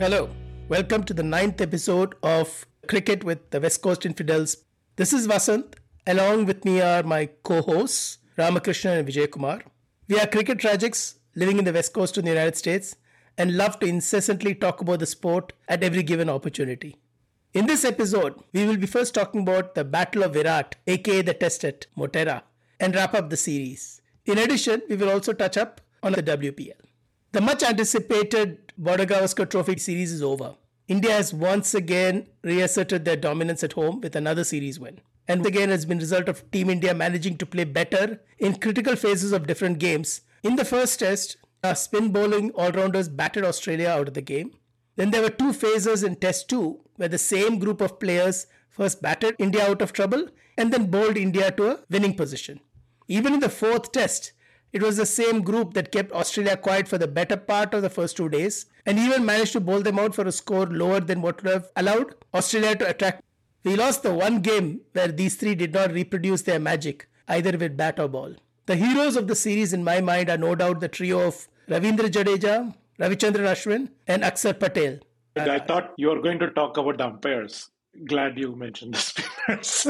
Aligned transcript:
Hello, 0.00 0.30
welcome 0.70 1.04
to 1.04 1.12
the 1.12 1.22
ninth 1.22 1.60
episode 1.60 2.14
of 2.22 2.64
Cricket 2.88 3.22
with 3.22 3.50
the 3.50 3.60
West 3.60 3.82
Coast 3.82 4.06
Infidels. 4.06 4.56
This 4.96 5.12
is 5.12 5.28
Vasant. 5.28 5.74
Along 6.06 6.46
with 6.46 6.64
me 6.64 6.80
are 6.80 7.02
my 7.02 7.26
co 7.42 7.60
hosts, 7.60 8.16
Ramakrishna 8.38 8.92
and 8.92 9.06
Vijay 9.06 9.30
Kumar. 9.30 9.60
We 10.08 10.18
are 10.18 10.26
cricket 10.26 10.56
tragics 10.56 11.16
living 11.34 11.58
in 11.58 11.66
the 11.66 11.72
West 11.74 11.92
Coast 11.92 12.16
of 12.16 12.24
the 12.24 12.30
United 12.30 12.56
States 12.56 12.96
and 13.36 13.58
love 13.58 13.78
to 13.80 13.86
incessantly 13.86 14.54
talk 14.54 14.80
about 14.80 15.00
the 15.00 15.04
sport 15.04 15.52
at 15.68 15.84
every 15.84 16.02
given 16.02 16.30
opportunity. 16.30 16.96
In 17.52 17.66
this 17.66 17.84
episode, 17.84 18.42
we 18.54 18.64
will 18.64 18.78
be 18.78 18.86
first 18.86 19.12
talking 19.12 19.42
about 19.42 19.74
the 19.74 19.84
Battle 19.84 20.22
of 20.22 20.32
Virat, 20.32 20.76
aka 20.86 21.20
the 21.20 21.34
Test 21.34 21.62
at 21.62 21.88
Motera, 21.94 22.40
and 22.80 22.94
wrap 22.94 23.12
up 23.12 23.28
the 23.28 23.36
series. 23.36 24.00
In 24.24 24.38
addition, 24.38 24.80
we 24.88 24.96
will 24.96 25.10
also 25.10 25.34
touch 25.34 25.58
up 25.58 25.82
on 26.02 26.12
the 26.12 26.22
WPL. 26.22 26.89
The 27.32 27.40
much 27.40 27.62
anticipated 27.62 28.72
Border 28.76 29.06
Gavaskar 29.06 29.48
Trophy 29.48 29.78
series 29.78 30.12
is 30.12 30.20
over. 30.20 30.56
India 30.88 31.12
has 31.12 31.32
once 31.32 31.74
again 31.74 32.26
reasserted 32.42 33.04
their 33.04 33.16
dominance 33.16 33.62
at 33.62 33.74
home 33.74 34.00
with 34.00 34.16
another 34.16 34.42
series 34.42 34.80
win. 34.80 35.00
And 35.28 35.46
again 35.46 35.68
has 35.68 35.86
been 35.86 36.00
result 36.00 36.28
of 36.28 36.50
Team 36.50 36.68
India 36.68 36.92
managing 36.92 37.36
to 37.38 37.46
play 37.46 37.62
better 37.62 38.20
in 38.40 38.56
critical 38.56 38.96
phases 38.96 39.30
of 39.30 39.46
different 39.46 39.78
games. 39.78 40.22
In 40.42 40.56
the 40.56 40.64
first 40.64 40.98
test, 40.98 41.36
our 41.62 41.76
spin 41.76 42.10
bowling 42.10 42.50
all-rounders 42.50 43.08
batted 43.08 43.44
Australia 43.44 43.90
out 43.90 44.08
of 44.08 44.14
the 44.14 44.22
game. 44.22 44.50
Then 44.96 45.12
there 45.12 45.22
were 45.22 45.30
two 45.30 45.52
phases 45.52 46.02
in 46.02 46.16
Test 46.16 46.48
2 46.48 46.80
where 46.96 47.08
the 47.08 47.16
same 47.16 47.60
group 47.60 47.80
of 47.80 48.00
players 48.00 48.48
first 48.70 49.02
batted 49.02 49.36
India 49.38 49.70
out 49.70 49.82
of 49.82 49.92
trouble 49.92 50.26
and 50.58 50.72
then 50.72 50.90
bowled 50.90 51.16
India 51.16 51.52
to 51.52 51.70
a 51.70 51.78
winning 51.88 52.14
position. 52.14 52.58
Even 53.06 53.34
in 53.34 53.40
the 53.40 53.48
fourth 53.48 53.92
test, 53.92 54.32
it 54.72 54.82
was 54.82 54.96
the 54.96 55.06
same 55.06 55.42
group 55.42 55.74
that 55.74 55.90
kept 55.90 56.12
Australia 56.12 56.56
quiet 56.56 56.86
for 56.86 56.98
the 56.98 57.08
better 57.08 57.36
part 57.36 57.74
of 57.74 57.82
the 57.82 57.90
first 57.90 58.16
two 58.16 58.28
days 58.28 58.66
and 58.86 58.98
even 58.98 59.24
managed 59.24 59.52
to 59.52 59.60
bowl 59.60 59.80
them 59.80 59.98
out 59.98 60.14
for 60.14 60.26
a 60.26 60.32
score 60.32 60.66
lower 60.66 61.00
than 61.00 61.22
what 61.22 61.42
would 61.42 61.52
have 61.52 61.70
allowed 61.76 62.14
Australia 62.32 62.76
to 62.76 62.88
attack. 62.88 63.22
We 63.64 63.76
lost 63.76 64.02
the 64.02 64.14
one 64.14 64.40
game 64.40 64.80
where 64.92 65.08
these 65.08 65.34
three 65.34 65.54
did 65.54 65.72
not 65.72 65.92
reproduce 65.92 66.42
their 66.42 66.60
magic, 66.60 67.08
either 67.28 67.56
with 67.58 67.76
bat 67.76 67.98
or 67.98 68.08
ball. 68.08 68.34
The 68.66 68.76
heroes 68.76 69.16
of 69.16 69.26
the 69.26 69.34
series, 69.34 69.72
in 69.72 69.82
my 69.82 70.00
mind, 70.00 70.30
are 70.30 70.38
no 70.38 70.54
doubt 70.54 70.80
the 70.80 70.88
trio 70.88 71.26
of 71.26 71.48
Ravindra 71.68 72.08
Jadeja, 72.08 72.74
Ravichandran 72.98 73.48
Ashwin, 73.52 73.88
and 74.06 74.22
Akshar 74.22 74.58
Patel. 74.58 75.00
I 75.36 75.58
thought 75.58 75.92
you 75.96 76.08
were 76.08 76.20
going 76.22 76.38
to 76.38 76.50
talk 76.50 76.76
about 76.76 76.98
the 76.98 77.06
umpires. 77.06 77.70
Glad 78.04 78.38
you 78.38 78.54
mentioned 78.54 78.94
the 78.94 78.98
spinners. 79.58 79.86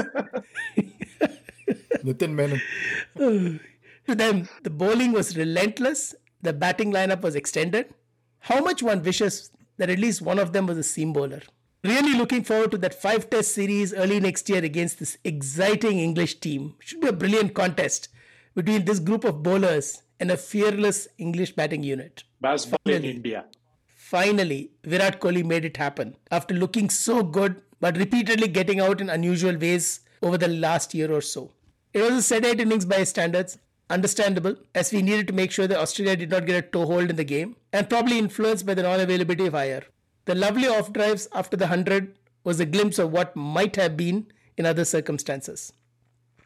Nitin 2.02 2.32
Menon. 2.34 3.60
To 4.10 4.16
them, 4.16 4.48
the 4.64 4.70
bowling 4.70 5.12
was 5.12 5.36
relentless, 5.36 6.16
the 6.42 6.52
batting 6.52 6.92
lineup 6.92 7.20
was 7.20 7.36
extended. 7.36 7.94
How 8.40 8.60
much 8.60 8.82
one 8.82 9.04
wishes 9.04 9.52
that 9.76 9.88
at 9.88 10.00
least 10.00 10.20
one 10.20 10.40
of 10.40 10.52
them 10.52 10.66
was 10.66 10.78
a 10.78 10.82
seam 10.82 11.12
bowler. 11.12 11.42
Really 11.84 12.14
looking 12.18 12.42
forward 12.42 12.72
to 12.72 12.78
that 12.78 13.00
five 13.00 13.30
test 13.30 13.54
series 13.54 13.94
early 13.94 14.18
next 14.18 14.48
year 14.48 14.64
against 14.64 14.98
this 14.98 15.16
exciting 15.22 16.00
English 16.00 16.40
team. 16.40 16.74
Should 16.80 17.02
be 17.02 17.06
a 17.06 17.12
brilliant 17.12 17.54
contest 17.54 18.08
between 18.56 18.84
this 18.84 18.98
group 18.98 19.22
of 19.22 19.44
bowlers 19.44 20.02
and 20.18 20.32
a 20.32 20.36
fearless 20.36 21.06
English 21.18 21.54
batting 21.54 21.84
unit. 21.84 22.24
Bazball 22.42 22.78
in 22.86 23.04
India. 23.04 23.44
Finally, 23.86 24.72
Virat 24.82 25.20
Kohli 25.20 25.44
made 25.44 25.64
it 25.64 25.76
happen 25.76 26.16
after 26.32 26.52
looking 26.52 26.90
so 26.90 27.22
good 27.22 27.62
but 27.78 27.96
repeatedly 27.96 28.48
getting 28.48 28.80
out 28.80 29.00
in 29.00 29.08
unusual 29.08 29.56
ways 29.56 30.00
over 30.20 30.36
the 30.36 30.48
last 30.48 30.94
year 30.94 31.12
or 31.12 31.20
so. 31.20 31.52
It 31.94 32.02
was 32.02 32.14
a 32.14 32.22
sedate 32.22 32.60
innings 32.60 32.84
by 32.84 33.04
standards, 33.04 33.58
understandable, 33.90 34.56
as 34.74 34.92
we 34.92 35.02
needed 35.02 35.26
to 35.26 35.32
make 35.32 35.50
sure 35.50 35.66
that 35.66 35.78
Australia 35.78 36.16
did 36.16 36.30
not 36.30 36.46
get 36.46 36.64
a 36.64 36.66
toehold 36.66 37.10
in 37.10 37.16
the 37.16 37.24
game, 37.24 37.56
and 37.72 37.90
probably 37.90 38.18
influenced 38.18 38.64
by 38.64 38.74
the 38.74 38.82
non 38.82 39.00
availability 39.00 39.46
of 39.46 39.54
Iyer. 39.54 39.82
The 40.24 40.34
lovely 40.34 40.68
off 40.68 40.92
drives 40.92 41.28
after 41.34 41.56
the 41.56 41.66
100 41.66 42.16
was 42.44 42.60
a 42.60 42.66
glimpse 42.66 42.98
of 42.98 43.12
what 43.12 43.36
might 43.36 43.76
have 43.76 43.96
been 43.96 44.26
in 44.56 44.64
other 44.64 44.84
circumstances. 44.84 45.72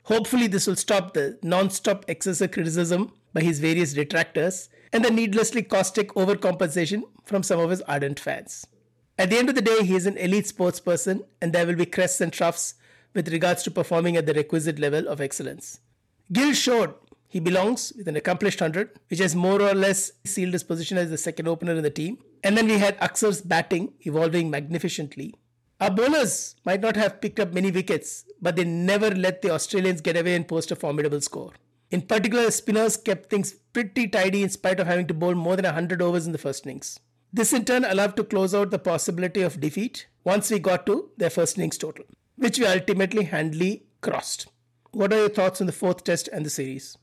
Hopefully, 0.05 0.47
this 0.47 0.67
will 0.67 0.77
stop 0.77 1.15
the 1.15 1.39
non 1.43 1.71
stop 1.71 2.05
excessive 2.09 2.51
criticism 2.51 3.13
by 3.33 3.43
his 3.43 3.59
various 3.59 3.93
detractors 3.93 4.69
and 4.93 5.05
the 5.05 5.11
needlessly 5.11 5.63
caustic 5.63 6.15
overcompensation 6.15 7.03
from 7.25 7.43
some 7.43 7.61
of 7.61 7.71
his 7.71 7.83
ardent 7.83 8.21
fans. 8.21 8.67
At 9.19 9.31
the 9.31 9.39
end 9.39 9.49
of 9.49 9.55
the 9.55 9.63
day, 9.63 9.85
he 9.85 9.95
is 9.95 10.07
an 10.07 10.17
elite 10.17 10.47
sports 10.47 10.81
person, 10.81 11.25
and 11.41 11.53
there 11.53 11.67
will 11.67 11.77
be 11.77 11.87
crests 11.87 12.21
and 12.21 12.33
troughs 12.33 12.75
with 13.15 13.33
regards 13.33 13.63
to 13.63 13.71
performing 13.71 14.17
at 14.17 14.27
the 14.27 14.35
requisite 14.35 14.79
level 14.79 15.09
of 15.09 15.21
excellence. 15.21 15.81
Gill 16.33 16.53
showed 16.53 16.95
he 17.35 17.41
belongs 17.41 17.93
with 17.97 18.07
an 18.07 18.15
accomplished 18.15 18.61
100, 18.61 18.91
which 19.11 19.19
has 19.19 19.35
more 19.35 19.61
or 19.61 19.75
less 19.75 20.13
sealed 20.25 20.53
his 20.53 20.63
position 20.63 20.97
as 20.97 21.11
the 21.11 21.19
second 21.19 21.49
opener 21.49 21.73
in 21.73 21.83
the 21.83 21.91
team. 21.91 22.19
And 22.45 22.57
then 22.57 22.69
we 22.69 22.79
had 22.79 22.97
Akshar's 23.01 23.41
batting 23.41 23.93
evolving 24.03 24.51
magnificently. 24.51 25.35
Our 25.81 25.91
bowlers 25.91 26.55
might 26.65 26.81
not 26.81 26.95
have 26.95 27.21
picked 27.21 27.41
up 27.41 27.53
many 27.53 27.73
wickets, 27.73 28.25
but 28.41 28.55
they 28.55 28.63
never 28.63 29.11
let 29.11 29.43
the 29.43 29.51
Australians 29.51 30.01
get 30.01 30.17
away 30.17 30.37
and 30.37 30.47
post 30.47 30.71
a 30.71 30.77
formidable 30.77 31.21
score. 31.21 31.51
In 31.91 32.03
particular, 32.03 32.53
spinners 32.53 32.97
kept 32.97 33.31
things 33.31 33.57
pretty 33.73 34.07
tidy 34.07 34.45
in 34.45 34.49
spite 34.49 34.79
of 34.79 34.87
having 34.87 35.09
to 35.09 35.15
bowl 35.15 35.35
more 35.35 35.57
than 35.57 35.65
100 35.65 36.01
overs 36.01 36.27
in 36.27 36.33
the 36.33 36.39
first 36.39 36.65
innings. 36.65 37.01
This 37.33 37.53
in 37.53 37.65
turn 37.65 37.85
allowed 37.85 38.15
to 38.15 38.23
close 38.23 38.55
out 38.55 38.71
the 38.71 38.79
possibility 38.79 39.43
of 39.43 39.59
defeat 39.59 40.07
once 40.23 40.53
we 40.53 40.61
got 40.61 40.87
to 40.87 41.11
their 41.17 41.31
first 41.31 41.59
innings 41.59 41.79
total, 41.79 42.05
which 42.37 42.61
we 42.61 42.67
ultimately 42.67 43.25
handily 43.25 43.87
crossed. 44.03 44.47
What 44.93 45.13
are 45.13 45.19
your 45.19 45.31
thoughts 45.31 45.61
on 45.61 45.67
the 45.67 45.73
fourth 45.73 46.05
test 46.05 46.29
and 46.29 46.47
the 46.47 46.51
series? 46.51 46.97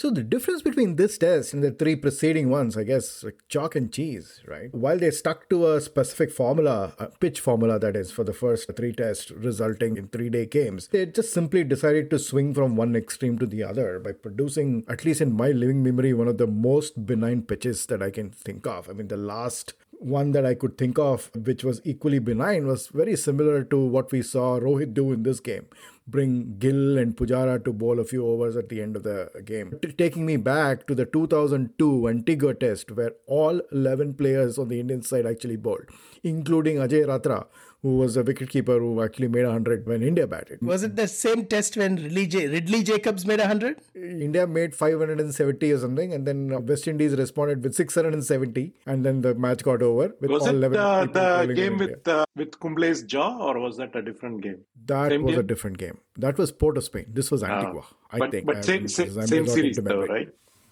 So 0.00 0.10
the 0.10 0.22
difference 0.22 0.62
between 0.62 0.94
this 0.94 1.18
test 1.18 1.52
and 1.52 1.60
the 1.60 1.72
three 1.72 1.96
preceding 1.96 2.50
ones, 2.50 2.76
I 2.76 2.84
guess, 2.84 3.24
like 3.24 3.40
chalk 3.48 3.74
and 3.74 3.92
cheese, 3.92 4.40
right? 4.46 4.72
While 4.72 4.96
they 4.96 5.10
stuck 5.10 5.50
to 5.50 5.72
a 5.72 5.80
specific 5.80 6.30
formula, 6.30 6.92
a 7.00 7.08
pitch 7.08 7.40
formula 7.40 7.80
that 7.80 7.96
is 7.96 8.12
for 8.12 8.22
the 8.22 8.32
first 8.32 8.70
three 8.76 8.92
tests, 8.92 9.32
resulting 9.32 9.96
in 9.96 10.06
three-day 10.06 10.46
games, 10.46 10.86
they 10.86 11.04
just 11.06 11.32
simply 11.32 11.64
decided 11.64 12.10
to 12.10 12.20
swing 12.20 12.54
from 12.54 12.76
one 12.76 12.94
extreme 12.94 13.40
to 13.40 13.46
the 13.46 13.64
other 13.64 13.98
by 13.98 14.12
producing, 14.12 14.84
at 14.88 15.04
least 15.04 15.20
in 15.20 15.36
my 15.36 15.48
living 15.48 15.82
memory, 15.82 16.14
one 16.14 16.28
of 16.28 16.38
the 16.38 16.46
most 16.46 17.04
benign 17.04 17.42
pitches 17.42 17.86
that 17.86 18.00
I 18.00 18.12
can 18.12 18.30
think 18.30 18.68
of. 18.68 18.88
I 18.88 18.92
mean, 18.92 19.08
the 19.08 19.16
last 19.16 19.72
one 19.98 20.30
that 20.30 20.46
I 20.46 20.54
could 20.54 20.78
think 20.78 20.96
of, 20.96 21.28
which 21.34 21.64
was 21.64 21.80
equally 21.82 22.20
benign, 22.20 22.68
was 22.68 22.86
very 22.86 23.16
similar 23.16 23.64
to 23.64 23.76
what 23.76 24.12
we 24.12 24.22
saw 24.22 24.60
Rohit 24.60 24.94
do 24.94 25.10
in 25.10 25.24
this 25.24 25.40
game 25.40 25.66
bring 26.08 26.56
Gill 26.58 26.98
and 26.98 27.16
Pujara 27.16 27.62
to 27.64 27.72
bowl 27.72 28.00
a 28.00 28.04
few 28.04 28.26
overs 28.26 28.56
at 28.56 28.68
the 28.68 28.80
end 28.80 28.96
of 28.96 29.02
the 29.02 29.30
game. 29.44 29.78
T- 29.82 29.92
taking 29.92 30.24
me 30.24 30.36
back 30.36 30.86
to 30.86 30.94
the 30.94 31.04
2002 31.04 32.08
Antigua 32.08 32.54
test, 32.54 32.90
where 32.92 33.12
all 33.26 33.60
11 33.72 34.14
players 34.14 34.58
on 34.58 34.68
the 34.68 34.80
Indian 34.80 35.02
side 35.02 35.26
actually 35.26 35.56
bowled, 35.56 35.86
including 36.22 36.76
Ajay 36.76 37.06
Ratra, 37.06 37.46
who 37.82 37.96
was 37.98 38.16
a 38.16 38.24
wicketkeeper 38.24 38.78
who 38.78 39.02
actually 39.02 39.28
made 39.28 39.44
100 39.44 39.86
when 39.86 40.02
India 40.02 40.26
batted. 40.26 40.60
Was 40.60 40.82
it 40.82 40.96
the 40.96 41.06
same 41.06 41.44
test 41.46 41.76
when 41.76 41.94
Ridley, 41.96 42.26
J- 42.26 42.48
Ridley 42.48 42.82
Jacobs 42.82 43.24
made 43.24 43.38
100? 43.38 43.80
India 43.94 44.46
made 44.48 44.74
570 44.74 45.72
or 45.72 45.78
something, 45.78 46.12
and 46.12 46.26
then 46.26 46.66
West 46.66 46.88
Indies 46.88 47.14
responded 47.14 47.62
with 47.62 47.74
670, 47.74 48.72
and 48.86 49.04
then 49.06 49.20
the 49.20 49.34
match 49.34 49.62
got 49.62 49.80
over 49.82 50.12
with 50.20 50.30
was 50.30 50.42
all 50.42 50.48
it 50.48 50.54
11 50.56 50.76
uh, 50.78 51.00
the 51.06 51.12
bowling 51.12 51.50
in 51.50 51.56
game 51.56 51.78
with 51.78 52.08
uh, 52.08 52.24
with 52.34 52.58
Kumble's 52.58 53.02
jaw, 53.04 53.38
or 53.38 53.58
was 53.60 53.76
that 53.76 53.94
a 53.94 54.02
different 54.02 54.40
game? 54.42 54.58
That 54.86 55.10
Same 55.10 55.22
was 55.22 55.36
a 55.36 55.42
different 55.42 55.78
game. 55.78 55.98
That 56.16 56.36
was 56.38 56.50
Port 56.50 56.76
of 56.76 56.84
Spain. 56.84 57.06
This 57.12 57.30
was 57.30 57.42
Antigua, 57.44 57.84
I 58.10 58.18
but 58.18 58.30
think. 58.32 58.46
but 58.46 58.56
I- 58.56 58.60
same 58.62 58.88
same, 58.88 59.26
same 59.26 59.46
series 59.46 59.76
though, 59.76 60.04
right? 60.06 60.28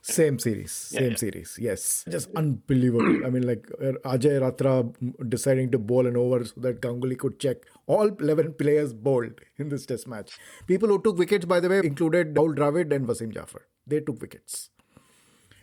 Same 0.09 0.39
series, 0.39 0.71
same 0.71 1.11
yeah. 1.11 1.17
series. 1.17 1.59
Yes, 1.61 2.05
just 2.09 2.29
unbelievable. 2.37 3.27
I 3.27 3.31
mean, 3.31 3.45
like 3.45 3.69
uh, 3.81 3.95
Ajay 4.13 4.41
Ratra 4.41 5.29
deciding 5.29 5.73
to 5.73 5.79
bowl 5.79 6.07
an 6.07 6.17
over 6.17 6.45
so 6.45 6.61
that 6.61 6.81
Ganguly 6.81 7.19
could 7.19 7.41
check. 7.41 7.57
All 7.87 8.09
eleven 8.21 8.53
players 8.55 8.93
bowled 8.93 9.41
in 9.59 9.69
this 9.69 9.85
Test 9.85 10.07
match. 10.07 10.39
People 10.69 10.89
who 10.91 11.03
took 11.03 11.19
wickets, 11.19 11.45
by 11.45 11.59
the 11.59 11.69
way, 11.69 11.81
included 11.81 12.35
Rahul 12.35 12.55
Dravid 12.55 12.95
and 12.95 13.09
Wasim 13.09 13.35
Jaffer. 13.35 13.67
They 13.85 13.99
took 13.99 14.21
wickets. 14.21 14.71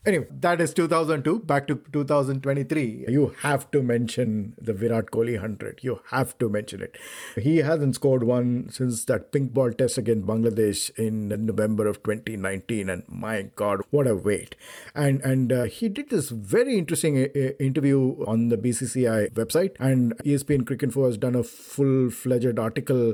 Anyway, 0.06 0.28
that 0.30 0.60
is 0.60 0.74
2002. 0.74 1.40
Back 1.40 1.66
to 1.68 1.76
2023. 1.94 3.06
You 3.08 3.34
have 3.40 3.72
to 3.72 3.82
mention 3.82 4.54
the 4.62 4.74
Virat 4.74 5.12
Kohli 5.12 5.34
100. 5.34 5.80
You 5.82 6.02
have 6.10 6.38
to 6.40 6.50
mention 6.50 6.82
it. 6.82 6.98
He 7.42 7.60
hasn't 7.60 7.96
scored 7.96 8.24
one 8.24 8.70
since 8.70 9.06
that 9.06 9.32
pink 9.32 9.54
ball 9.54 9.72
test 9.72 9.98
against 9.98 10.28
Bangladesh 10.28 10.90
in 10.98 11.30
November 11.46 11.88
of 11.88 12.04
2019. 12.04 12.90
And 12.90 13.04
my 13.08 13.44
God, 13.56 13.82
what 13.92 14.06
a 14.06 14.14
wait. 14.16 14.58
And 14.94 15.22
and 15.22 15.54
uh, 15.54 15.64
he 15.64 15.88
did 15.88 16.10
this 16.10 16.32
very 16.32 16.78
interesting 16.78 17.18
uh, 17.18 17.28
uh, 17.34 17.52
interview 17.62 18.26
on 18.28 18.50
the 18.50 18.58
BCCI 18.58 19.32
website. 19.36 19.78
And 19.80 20.18
ESPN 20.18 20.68
Cricket 20.68 20.90
Info 20.90 21.06
has 21.06 21.18
done 21.18 21.36
a 21.36 21.44
full 21.44 22.10
fledged 22.10 22.60
article 22.60 23.14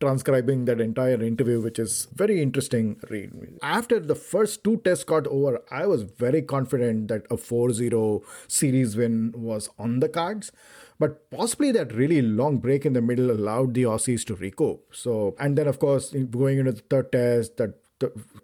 transcribing 0.00 0.64
that 0.64 0.80
entire 0.80 1.22
interview, 1.22 1.60
which 1.60 1.78
is 1.78 2.08
very 2.14 2.40
interesting 2.40 2.98
read. 3.10 3.30
After 3.62 4.00
the 4.00 4.14
first 4.14 4.64
two 4.64 4.78
tests 4.78 5.04
got 5.04 5.26
over, 5.26 5.60
I 5.70 5.86
was 5.86 6.02
very 6.02 6.42
confident 6.42 7.08
that 7.08 7.26
a 7.30 7.36
4-0 7.36 8.22
series 8.48 8.96
win 8.96 9.32
was 9.36 9.68
on 9.78 10.00
the 10.00 10.08
cards. 10.08 10.50
But 10.98 11.30
possibly 11.30 11.72
that 11.72 11.94
really 11.94 12.20
long 12.20 12.58
break 12.58 12.84
in 12.84 12.92
the 12.92 13.00
middle 13.00 13.30
allowed 13.30 13.74
the 13.74 13.84
Aussies 13.84 14.24
to 14.26 14.34
recoup. 14.34 14.94
So, 14.94 15.34
and 15.38 15.56
then 15.56 15.66
of 15.66 15.78
course, 15.78 16.14
going 16.30 16.58
into 16.58 16.72
the 16.72 16.82
third 16.82 17.12
test, 17.12 17.56
that 17.56 17.74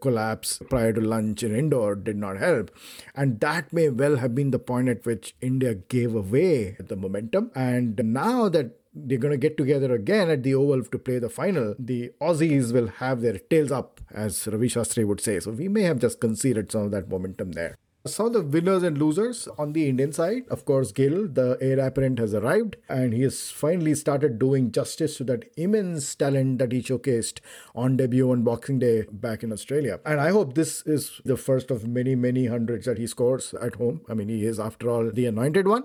collapse 0.00 0.60
prior 0.68 0.92
to 0.92 1.00
lunch 1.00 1.42
in 1.42 1.54
Indore 1.54 1.94
did 1.94 2.16
not 2.16 2.38
help. 2.38 2.70
And 3.14 3.40
that 3.40 3.72
may 3.72 3.88
well 3.88 4.16
have 4.16 4.34
been 4.34 4.50
the 4.50 4.58
point 4.58 4.88
at 4.88 5.06
which 5.06 5.34
India 5.40 5.74
gave 5.74 6.14
away 6.14 6.76
the 6.78 6.96
momentum. 6.96 7.50
And 7.54 8.00
now 8.12 8.48
that 8.50 8.78
they're 8.96 9.18
going 9.18 9.32
to 9.32 9.38
get 9.38 9.56
together 9.56 9.94
again 9.94 10.30
at 10.30 10.42
the 10.42 10.54
Oval 10.54 10.82
to 10.82 10.98
play 10.98 11.18
the 11.18 11.28
final, 11.28 11.74
the 11.78 12.12
Aussies 12.20 12.72
will 12.72 12.88
have 12.88 13.20
their 13.20 13.38
tails 13.38 13.70
up, 13.70 14.00
as 14.12 14.46
Ravi 14.46 14.68
Shastri 14.68 15.06
would 15.06 15.20
say. 15.20 15.38
So 15.40 15.50
we 15.50 15.68
may 15.68 15.82
have 15.82 15.98
just 15.98 16.20
conceded 16.20 16.72
some 16.72 16.82
of 16.82 16.90
that 16.92 17.08
momentum 17.08 17.52
there. 17.52 17.76
Some 18.06 18.26
of 18.26 18.32
the 18.34 18.42
winners 18.42 18.84
and 18.84 18.96
losers 18.98 19.48
on 19.58 19.72
the 19.72 19.88
Indian 19.88 20.12
side, 20.12 20.44
of 20.48 20.64
course, 20.64 20.92
Gill, 20.92 21.26
the 21.26 21.58
heir 21.60 21.80
apparent, 21.80 22.20
has 22.20 22.34
arrived 22.34 22.76
and 22.88 23.12
he 23.12 23.22
has 23.22 23.50
finally 23.50 23.96
started 23.96 24.38
doing 24.38 24.70
justice 24.70 25.16
to 25.16 25.24
that 25.24 25.50
immense 25.56 26.14
talent 26.14 26.58
that 26.60 26.70
he 26.70 26.80
showcased 26.80 27.40
on 27.74 27.96
debut 27.96 28.30
on 28.30 28.44
Boxing 28.44 28.78
Day 28.78 29.06
back 29.10 29.42
in 29.42 29.52
Australia. 29.52 29.98
And 30.06 30.20
I 30.20 30.30
hope 30.30 30.54
this 30.54 30.82
is 30.86 31.20
the 31.24 31.36
first 31.36 31.72
of 31.72 31.88
many, 31.88 32.14
many 32.14 32.46
hundreds 32.46 32.86
that 32.86 32.98
he 32.98 33.08
scores 33.08 33.54
at 33.54 33.74
home. 33.74 34.02
I 34.08 34.14
mean, 34.14 34.28
he 34.28 34.46
is, 34.46 34.60
after 34.60 34.88
all, 34.88 35.10
the 35.10 35.26
anointed 35.26 35.66
one. 35.66 35.82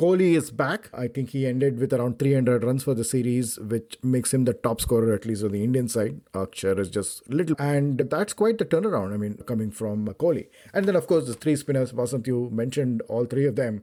Kohli 0.00 0.34
is 0.34 0.50
back. 0.50 0.88
I 0.94 1.08
think 1.08 1.28
he 1.28 1.46
ended 1.46 1.78
with 1.78 1.92
around 1.92 2.18
300 2.18 2.64
runs 2.64 2.84
for 2.84 2.94
the 2.94 3.04
series, 3.04 3.58
which 3.58 3.98
makes 4.02 4.32
him 4.32 4.46
the 4.46 4.54
top 4.54 4.80
scorer, 4.80 5.12
at 5.12 5.26
least 5.26 5.44
on 5.44 5.52
the 5.52 5.62
Indian 5.62 5.88
side. 5.88 6.22
Akshar 6.32 6.78
is 6.78 6.88
just 6.88 7.28
little. 7.28 7.54
And 7.58 7.98
that's 7.98 8.32
quite 8.32 8.56
the 8.56 8.64
turnaround, 8.64 9.12
I 9.12 9.18
mean, 9.18 9.34
coming 9.46 9.70
from 9.70 10.06
Kohli. 10.06 10.46
And 10.72 10.86
then, 10.86 10.96
of 10.96 11.06
course, 11.06 11.26
the 11.26 11.34
three 11.34 11.54
spinners, 11.54 11.92
Vasant, 11.92 12.26
you 12.26 12.48
mentioned 12.50 13.02
all 13.10 13.26
three 13.26 13.44
of 13.44 13.56
them. 13.56 13.82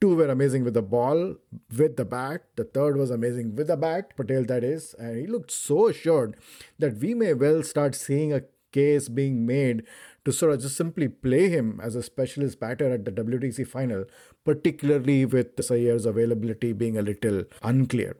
Two 0.00 0.16
were 0.16 0.28
amazing 0.28 0.64
with 0.64 0.72
the 0.72 0.80
ball, 0.80 1.36
with 1.76 1.98
the 1.98 2.06
bat. 2.06 2.44
The 2.56 2.64
third 2.64 2.96
was 2.96 3.10
amazing 3.10 3.54
with 3.54 3.66
the 3.66 3.76
bat, 3.76 4.16
Patel, 4.16 4.44
that 4.44 4.64
is. 4.64 4.94
And 4.98 5.18
he 5.18 5.26
looked 5.26 5.50
so 5.50 5.88
assured 5.88 6.38
that 6.78 6.96
we 6.96 7.12
may 7.12 7.34
well 7.34 7.62
start 7.62 7.94
seeing 7.94 8.32
a 8.32 8.40
case 8.72 9.08
being 9.08 9.46
made 9.46 9.82
to 10.28 10.32
sort 10.32 10.52
of 10.52 10.60
just 10.60 10.76
simply 10.76 11.08
play 11.08 11.48
him 11.48 11.80
as 11.82 11.94
a 11.96 12.02
specialist 12.02 12.60
batter 12.60 12.92
at 12.92 13.04
the 13.06 13.10
WTC 13.10 13.66
final, 13.66 14.04
particularly 14.44 15.24
with 15.24 15.70
Iyer 15.70 15.96
availability 16.06 16.72
being 16.74 16.98
a 16.98 17.02
little 17.02 17.44
unclear. 17.62 18.16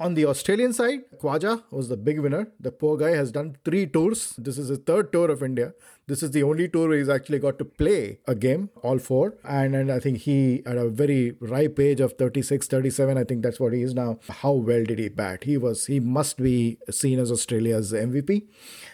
On 0.00 0.14
the 0.14 0.24
Australian 0.24 0.72
side, 0.72 1.02
Khawaja 1.20 1.62
was 1.70 1.88
the 1.88 1.96
big 1.96 2.18
winner. 2.18 2.48
The 2.58 2.72
poor 2.72 2.96
guy 2.96 3.10
has 3.10 3.30
done 3.30 3.56
three 3.64 3.86
tours. 3.86 4.34
This 4.36 4.58
is 4.58 4.68
his 4.68 4.78
third 4.78 5.12
tour 5.12 5.30
of 5.30 5.44
India. 5.44 5.74
This 6.08 6.24
is 6.24 6.32
the 6.32 6.42
only 6.42 6.68
tour 6.68 6.88
where 6.88 6.98
he's 6.98 7.08
actually 7.08 7.38
got 7.38 7.60
to 7.60 7.64
play 7.64 8.18
a 8.26 8.34
game, 8.34 8.70
all 8.82 8.98
four. 8.98 9.36
And, 9.44 9.76
and 9.76 9.92
I 9.92 10.00
think 10.00 10.18
he, 10.18 10.62
at 10.66 10.76
a 10.76 10.88
very 10.88 11.36
ripe 11.40 11.78
age 11.78 12.00
of 12.00 12.14
36, 12.14 12.66
37, 12.66 13.16
I 13.16 13.22
think 13.22 13.42
that's 13.44 13.60
what 13.60 13.72
he 13.72 13.82
is 13.82 13.94
now. 13.94 14.18
How 14.28 14.52
well 14.52 14.82
did 14.82 14.98
he 14.98 15.08
bat? 15.08 15.44
He 15.44 15.56
was, 15.56 15.86
he 15.86 16.00
must 16.00 16.38
be 16.38 16.78
seen 16.90 17.20
as 17.20 17.30
Australia's 17.30 17.92
MVP. 17.92 18.48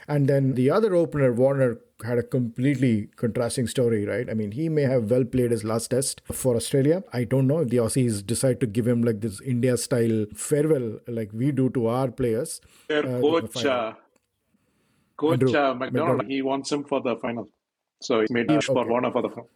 And 0.06 0.28
then 0.28 0.54
the 0.56 0.70
other 0.70 0.94
opener, 0.94 1.32
Warner, 1.32 1.78
had 2.04 2.18
a 2.18 2.22
completely 2.22 3.08
contrasting 3.16 3.66
story, 3.66 4.06
right? 4.06 4.30
I 4.30 4.34
mean, 4.34 4.52
he 4.52 4.68
may 4.68 4.82
have 4.82 5.10
well 5.10 5.24
played 5.24 5.50
his 5.50 5.64
last 5.64 5.88
test 5.88 6.22
for 6.30 6.54
Australia. 6.54 7.02
I 7.12 7.24
don't 7.24 7.46
know 7.46 7.60
if 7.60 7.68
the 7.68 7.78
Aussies 7.78 8.24
decide 8.24 8.60
to 8.60 8.66
give 8.66 8.86
him 8.86 9.02
like 9.02 9.20
this 9.20 9.40
India 9.40 9.76
style 9.76 10.26
farewell, 10.34 11.00
like 11.08 11.30
we 11.32 11.50
do 11.52 11.70
to 11.70 11.88
our 11.88 12.10
players. 12.10 12.60
Their 12.88 13.04
uh, 13.04 13.20
coach, 13.20 13.64
uh, 13.64 13.94
coach 15.16 15.32
Andrew, 15.42 15.58
uh, 15.58 15.74
McDonald, 15.74 16.26
he 16.26 16.42
wants 16.42 16.70
him 16.70 16.84
for 16.84 17.00
the 17.00 17.16
final. 17.16 17.48
So 18.00 18.20
he 18.20 18.26
made 18.30 18.50
uh, 18.50 18.60
for 18.60 18.78
okay. 18.78 18.90
Warner 18.90 19.10
for 19.10 19.22
the 19.22 19.30
final. 19.30 19.50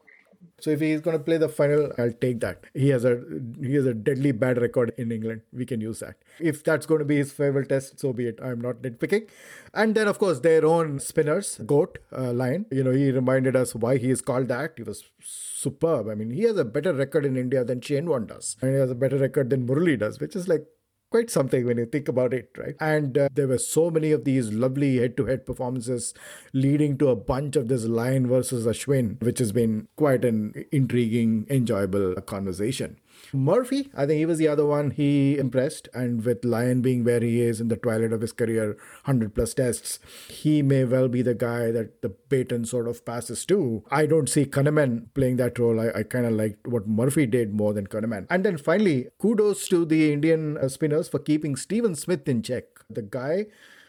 So 0.60 0.70
if 0.70 0.80
he's 0.80 1.00
going 1.00 1.18
to 1.18 1.22
play 1.22 1.38
the 1.38 1.48
final, 1.48 1.92
I'll 1.98 2.12
take 2.12 2.40
that. 2.40 2.64
He 2.72 2.90
has 2.90 3.04
a 3.04 3.20
he 3.60 3.74
has 3.74 3.86
a 3.86 3.94
deadly 3.94 4.32
bad 4.32 4.60
record 4.60 4.92
in 4.96 5.10
England. 5.10 5.42
We 5.52 5.66
can 5.66 5.80
use 5.80 5.98
that. 6.00 6.16
If 6.38 6.62
that's 6.62 6.86
going 6.86 7.00
to 7.00 7.04
be 7.04 7.16
his 7.16 7.32
farewell 7.32 7.64
test, 7.64 7.98
so 7.98 8.12
be 8.12 8.26
it. 8.26 8.38
I'm 8.42 8.60
not 8.60 8.82
nitpicking. 8.82 9.28
And 9.74 9.94
then 9.94 10.08
of 10.08 10.18
course 10.18 10.40
their 10.40 10.64
own 10.64 11.00
spinners, 11.00 11.60
goat, 11.66 11.98
uh, 12.16 12.32
Lyon. 12.32 12.66
You 12.70 12.84
know 12.84 12.92
he 12.92 13.10
reminded 13.10 13.56
us 13.56 13.74
why 13.74 13.96
he 13.96 14.10
is 14.10 14.20
called 14.20 14.48
that. 14.48 14.74
He 14.76 14.82
was 14.82 15.02
superb. 15.20 16.08
I 16.08 16.14
mean 16.14 16.30
he 16.30 16.42
has 16.42 16.56
a 16.56 16.64
better 16.64 16.92
record 16.92 17.24
in 17.24 17.36
India 17.36 17.64
than 17.64 17.80
Shane 17.80 18.06
does, 18.26 18.56
and 18.60 18.72
he 18.72 18.78
has 18.78 18.90
a 18.90 18.94
better 18.94 19.18
record 19.18 19.50
than 19.50 19.66
Murali 19.66 19.98
does, 19.98 20.20
which 20.20 20.36
is 20.36 20.46
like 20.48 20.66
quite 21.12 21.30
something 21.30 21.66
when 21.66 21.76
you 21.76 21.84
think 21.84 22.08
about 22.08 22.32
it, 22.32 22.48
right? 22.56 22.74
And 22.80 23.18
uh, 23.18 23.28
there 23.32 23.46
were 23.46 23.58
so 23.58 23.90
many 23.90 24.12
of 24.12 24.24
these 24.24 24.50
lovely 24.50 24.96
head 24.96 25.16
to 25.18 25.26
head 25.26 25.44
performances 25.44 26.14
leading 26.54 26.96
to 26.98 27.08
a 27.10 27.16
bunch 27.16 27.54
of 27.54 27.68
this 27.68 27.84
Lyon 27.84 28.26
versus 28.26 28.66
Ashwin, 28.66 29.22
which 29.22 29.38
has 29.38 29.52
been 29.52 29.88
quite 29.96 30.24
an 30.24 30.64
intriguing, 30.72 31.46
enjoyable 31.50 32.14
conversation. 32.22 32.98
Murphy, 33.32 33.90
I 33.96 34.06
think 34.06 34.18
he 34.18 34.26
was 34.26 34.38
the 34.38 34.48
other 34.48 34.66
one. 34.66 34.90
He 34.90 35.38
impressed, 35.38 35.88
and 35.94 36.24
with 36.24 36.44
Lyon 36.44 36.82
being 36.82 37.04
where 37.04 37.20
he 37.20 37.40
is 37.40 37.60
in 37.60 37.68
the 37.68 37.76
twilight 37.76 38.12
of 38.12 38.20
his 38.20 38.32
career, 38.32 38.76
100 39.04 39.34
plus 39.34 39.54
tests, 39.54 39.98
he 40.28 40.62
may 40.62 40.84
well 40.84 41.08
be 41.08 41.22
the 41.22 41.34
guy 41.34 41.70
that 41.70 42.02
the 42.02 42.10
baton 42.28 42.64
sort 42.64 42.88
of 42.88 43.04
passes 43.04 43.46
to. 43.46 43.84
I 43.90 44.06
don't 44.06 44.28
see 44.28 44.44
Kuhnemann 44.44 45.06
playing 45.14 45.36
that 45.36 45.58
role. 45.58 45.80
I, 45.80 45.90
I 46.00 46.02
kind 46.02 46.26
of 46.26 46.32
liked 46.32 46.66
what 46.66 46.86
Murphy 46.86 47.26
did 47.26 47.54
more 47.54 47.72
than 47.72 47.86
Kuhnemann. 47.86 48.26
And 48.28 48.44
then 48.44 48.58
finally, 48.58 49.08
kudos 49.18 49.68
to 49.68 49.84
the 49.84 50.12
Indian 50.12 50.58
uh, 50.58 50.68
spinners 50.68 51.08
for 51.08 51.18
keeping 51.18 51.56
Steven 51.56 51.94
Smith 51.94 52.28
in 52.28 52.42
check. 52.42 52.64
The 52.90 53.02
guy 53.02 53.46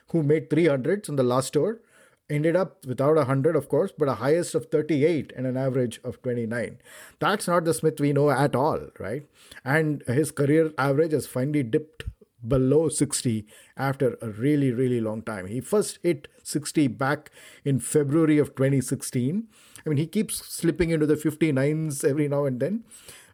who 0.10 0.24
made 0.24 0.50
300s 0.50 1.10
on 1.10 1.16
the 1.16 1.24
last 1.24 1.54
tour 1.54 1.82
ended 2.30 2.56
up 2.56 2.86
without 2.86 3.14
a 3.14 3.26
100 3.28 3.56
of 3.56 3.70
course 3.70 3.92
but 3.98 4.08
a 4.08 4.16
highest 4.16 4.56
of 4.56 4.66
38 4.68 5.34
and 5.36 5.46
an 5.46 5.58
average 5.58 6.00
of 6.04 6.22
29 6.22 6.78
that's 7.20 7.48
not 7.48 7.66
the 7.66 7.74
smith 7.74 8.00
we 8.00 8.14
know 8.14 8.30
at 8.30 8.56
all 8.56 8.80
right? 9.00 9.24
And 9.66 10.04
his 10.08 10.32
career 10.32 10.72
average 10.78 11.12
has 11.12 11.28
finally 11.28 11.64
dipped 11.64 12.04
below 12.46 12.90
60 12.90 13.46
after 13.78 14.18
a 14.22 14.30
really 14.30 14.72
really 14.72 15.00
long 15.00 15.22
time. 15.22 15.48
He 15.48 15.62
first 15.62 16.00
hit 16.04 16.28
60 16.44 16.88
back 16.88 17.32
in 17.64 17.80
february 17.80 18.38
of 18.38 18.50
2016 18.56 19.48
i 19.86 19.90
mean 19.90 19.98
he 19.98 20.06
keeps 20.06 20.46
slipping 20.46 20.90
into 20.90 21.06
the 21.06 21.16
59s 21.16 22.04
every 22.04 22.28
now 22.28 22.46
and 22.46 22.60
then 22.60 22.84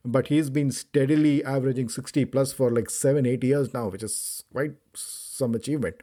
but 0.05 0.27
he's 0.27 0.49
been 0.49 0.71
steadily 0.71 1.43
averaging 1.43 1.89
60 1.89 2.25
plus 2.25 2.53
for 2.53 2.69
like 2.69 2.89
7 2.89 3.25
8 3.25 3.43
years 3.43 3.73
now 3.73 3.87
which 3.87 4.03
is 4.03 4.43
quite 4.53 4.75
some 5.39 5.55
achievement. 5.55 5.95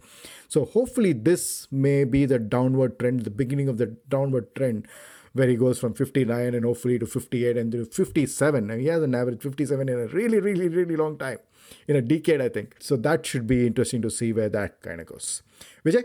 So 0.49 0.65
hopefully 0.65 1.13
this 1.13 1.69
may 1.71 2.05
be 2.05 2.27
the 2.27 2.39
downward 2.39 2.99
trend, 2.99 3.21
the 3.21 3.31
beginning 3.31 3.69
of 3.69 3.79
the 3.79 3.87
downward 4.09 4.55
trend 4.57 4.89
where 5.37 5.49
he 5.49 5.57
goes 5.57 5.79
from 5.79 5.95
59 5.95 6.55
and 6.55 6.65
hopefully 6.65 6.99
to 6.99 7.07
58 7.07 7.57
and 7.57 7.73
to 7.73 7.85
57. 7.85 8.71
And 8.71 8.81
he 8.81 8.87
has 8.89 9.03
an 9.03 9.15
average 9.15 9.43
57 9.43 9.89
in 9.89 9.99
a 9.99 10.07
really, 10.09 10.41
really, 10.41 10.69
really 10.69 10.97
long 10.97 11.19
time, 11.19 11.39
in 11.87 11.97
a 11.97 12.03
decade, 12.03 12.41
I 12.41 12.49
think. 12.49 12.77
So 12.81 12.97
that 12.97 13.27
should 13.27 13.47
be 13.47 13.67
interesting 13.67 14.03
to 14.03 14.11
see 14.11 14.33
where 14.33 14.49
that 14.49 14.81
kind 14.83 15.01
of 15.01 15.07
goes. 15.07 15.43
Vijay? 15.85 16.05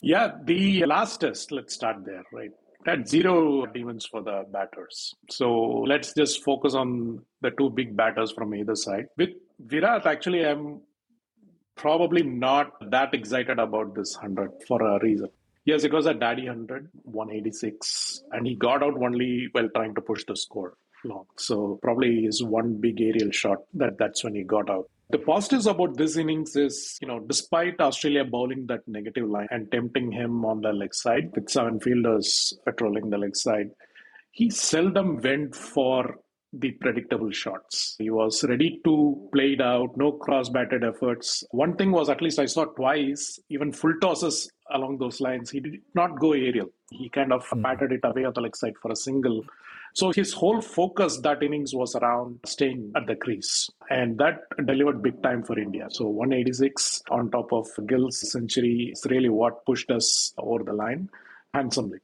Yeah, 0.00 0.32
the 0.44 0.84
last 0.86 1.20
test, 1.20 1.52
let's 1.52 1.74
start 1.74 2.04
there, 2.04 2.24
right? 2.32 2.50
Had 2.86 3.08
zero 3.08 3.66
demons 3.66 4.06
for 4.06 4.22
the 4.22 4.44
batters. 4.50 5.14
So 5.30 5.52
let's 5.86 6.12
just 6.14 6.42
focus 6.42 6.74
on 6.74 7.20
the 7.40 7.50
two 7.52 7.70
big 7.70 7.96
batters 7.96 8.32
from 8.32 8.54
either 8.54 8.74
side. 8.74 9.06
With 9.16 9.30
Virat, 9.60 10.06
actually, 10.06 10.44
I'm 10.44 10.80
probably 11.76 12.22
not 12.22 12.72
that 12.90 13.14
excited 13.14 13.58
about 13.58 13.94
this 13.94 14.16
100 14.16 14.50
for 14.66 14.80
a 14.82 14.98
reason. 15.02 15.28
Yes, 15.64 15.84
it 15.84 15.92
was 15.92 16.06
a 16.06 16.14
daddy 16.14 16.46
100, 16.46 16.88
186, 17.04 18.24
and 18.32 18.46
he 18.46 18.56
got 18.56 18.82
out 18.82 19.00
only 19.00 19.48
while 19.52 19.68
trying 19.74 19.94
to 19.94 20.00
push 20.00 20.24
the 20.26 20.36
score 20.36 20.74
long. 21.04 21.26
So 21.36 21.78
probably 21.82 22.22
his 22.22 22.42
one 22.42 22.80
big 22.80 23.00
aerial 23.00 23.30
shot 23.30 23.58
that 23.74 23.98
that's 23.98 24.24
when 24.24 24.34
he 24.34 24.42
got 24.42 24.70
out. 24.70 24.88
The 25.10 25.18
positives 25.18 25.66
about 25.66 25.96
this 25.96 26.16
innings 26.16 26.56
is, 26.56 26.98
you 27.00 27.06
know, 27.06 27.20
despite 27.20 27.80
Australia 27.80 28.24
bowling 28.24 28.66
that 28.68 28.86
negative 28.88 29.28
line 29.28 29.48
and 29.50 29.70
tempting 29.70 30.10
him 30.10 30.44
on 30.44 30.62
the 30.62 30.72
leg 30.72 30.94
side 30.94 31.30
with 31.34 31.50
seven 31.50 31.80
fielders 31.80 32.54
patrolling 32.64 33.10
the 33.10 33.18
leg 33.18 33.36
side, 33.36 33.70
he 34.30 34.48
seldom 34.48 35.20
went 35.20 35.54
for 35.54 36.16
the 36.52 36.72
predictable 36.72 37.30
shots. 37.30 37.96
He 37.98 38.10
was 38.10 38.44
ready 38.44 38.80
to 38.84 39.28
play 39.32 39.52
it 39.54 39.60
out, 39.60 39.96
no 39.96 40.12
cross 40.12 40.48
batted 40.48 40.84
efforts. 40.84 41.44
One 41.50 41.76
thing 41.76 41.92
was, 41.92 42.08
at 42.10 42.20
least 42.20 42.38
I 42.38 42.46
saw 42.46 42.66
twice, 42.66 43.40
even 43.48 43.72
full 43.72 43.94
tosses 44.00 44.50
along 44.70 44.98
those 44.98 45.20
lines, 45.20 45.50
he 45.50 45.60
did 45.60 45.80
not 45.94 46.18
go 46.18 46.32
aerial. 46.32 46.70
He 46.90 47.08
kind 47.08 47.32
of 47.32 47.46
mm. 47.48 47.62
batted 47.62 47.92
it 47.92 48.00
away 48.04 48.24
on 48.24 48.32
the 48.34 48.40
leg 48.40 48.56
side 48.56 48.74
for 48.80 48.90
a 48.90 48.96
single. 48.96 49.44
So 49.94 50.10
his 50.10 50.32
whole 50.32 50.62
focus 50.62 51.18
that 51.18 51.42
innings 51.42 51.74
was 51.74 51.94
around 51.94 52.40
staying 52.46 52.92
at 52.96 53.06
the 53.06 53.14
crease. 53.14 53.68
And 53.90 54.16
that 54.18 54.40
delivered 54.64 55.02
big 55.02 55.22
time 55.22 55.42
for 55.42 55.58
India. 55.58 55.88
So 55.90 56.06
186 56.06 57.02
on 57.10 57.30
top 57.30 57.52
of 57.52 57.66
Gill's 57.86 58.30
century 58.30 58.90
is 58.92 59.06
really 59.10 59.28
what 59.28 59.66
pushed 59.66 59.90
us 59.90 60.32
over 60.38 60.64
the 60.64 60.72
line 60.72 61.10
handsomely. 61.52 61.98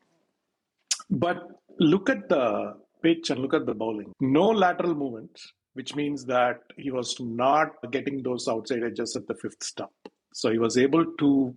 But 1.11 1.49
look 1.79 2.11
at 2.11 2.29
the 2.29 2.75
pitch 3.03 3.31
and 3.31 3.41
look 3.41 3.55
at 3.55 3.67
the 3.67 3.75
bowling. 3.75 4.13
No 4.21 4.47
lateral 4.49 4.95
movement, 4.95 5.41
which 5.75 5.95
means 5.95 6.25
that 6.27 6.61
he 6.77 6.91
was 6.91 7.17
not 7.21 7.71
getting 7.91 8.23
those 8.23 8.49
outside 8.49 8.83
edges 8.83 9.17
at 9.17 9.27
the 9.27 9.35
fifth 9.35 9.63
stump. 9.63 9.93
So 10.35 10.51
he 10.51 10.59
was 10.59 10.77
able 10.77 11.05
to 11.19 11.55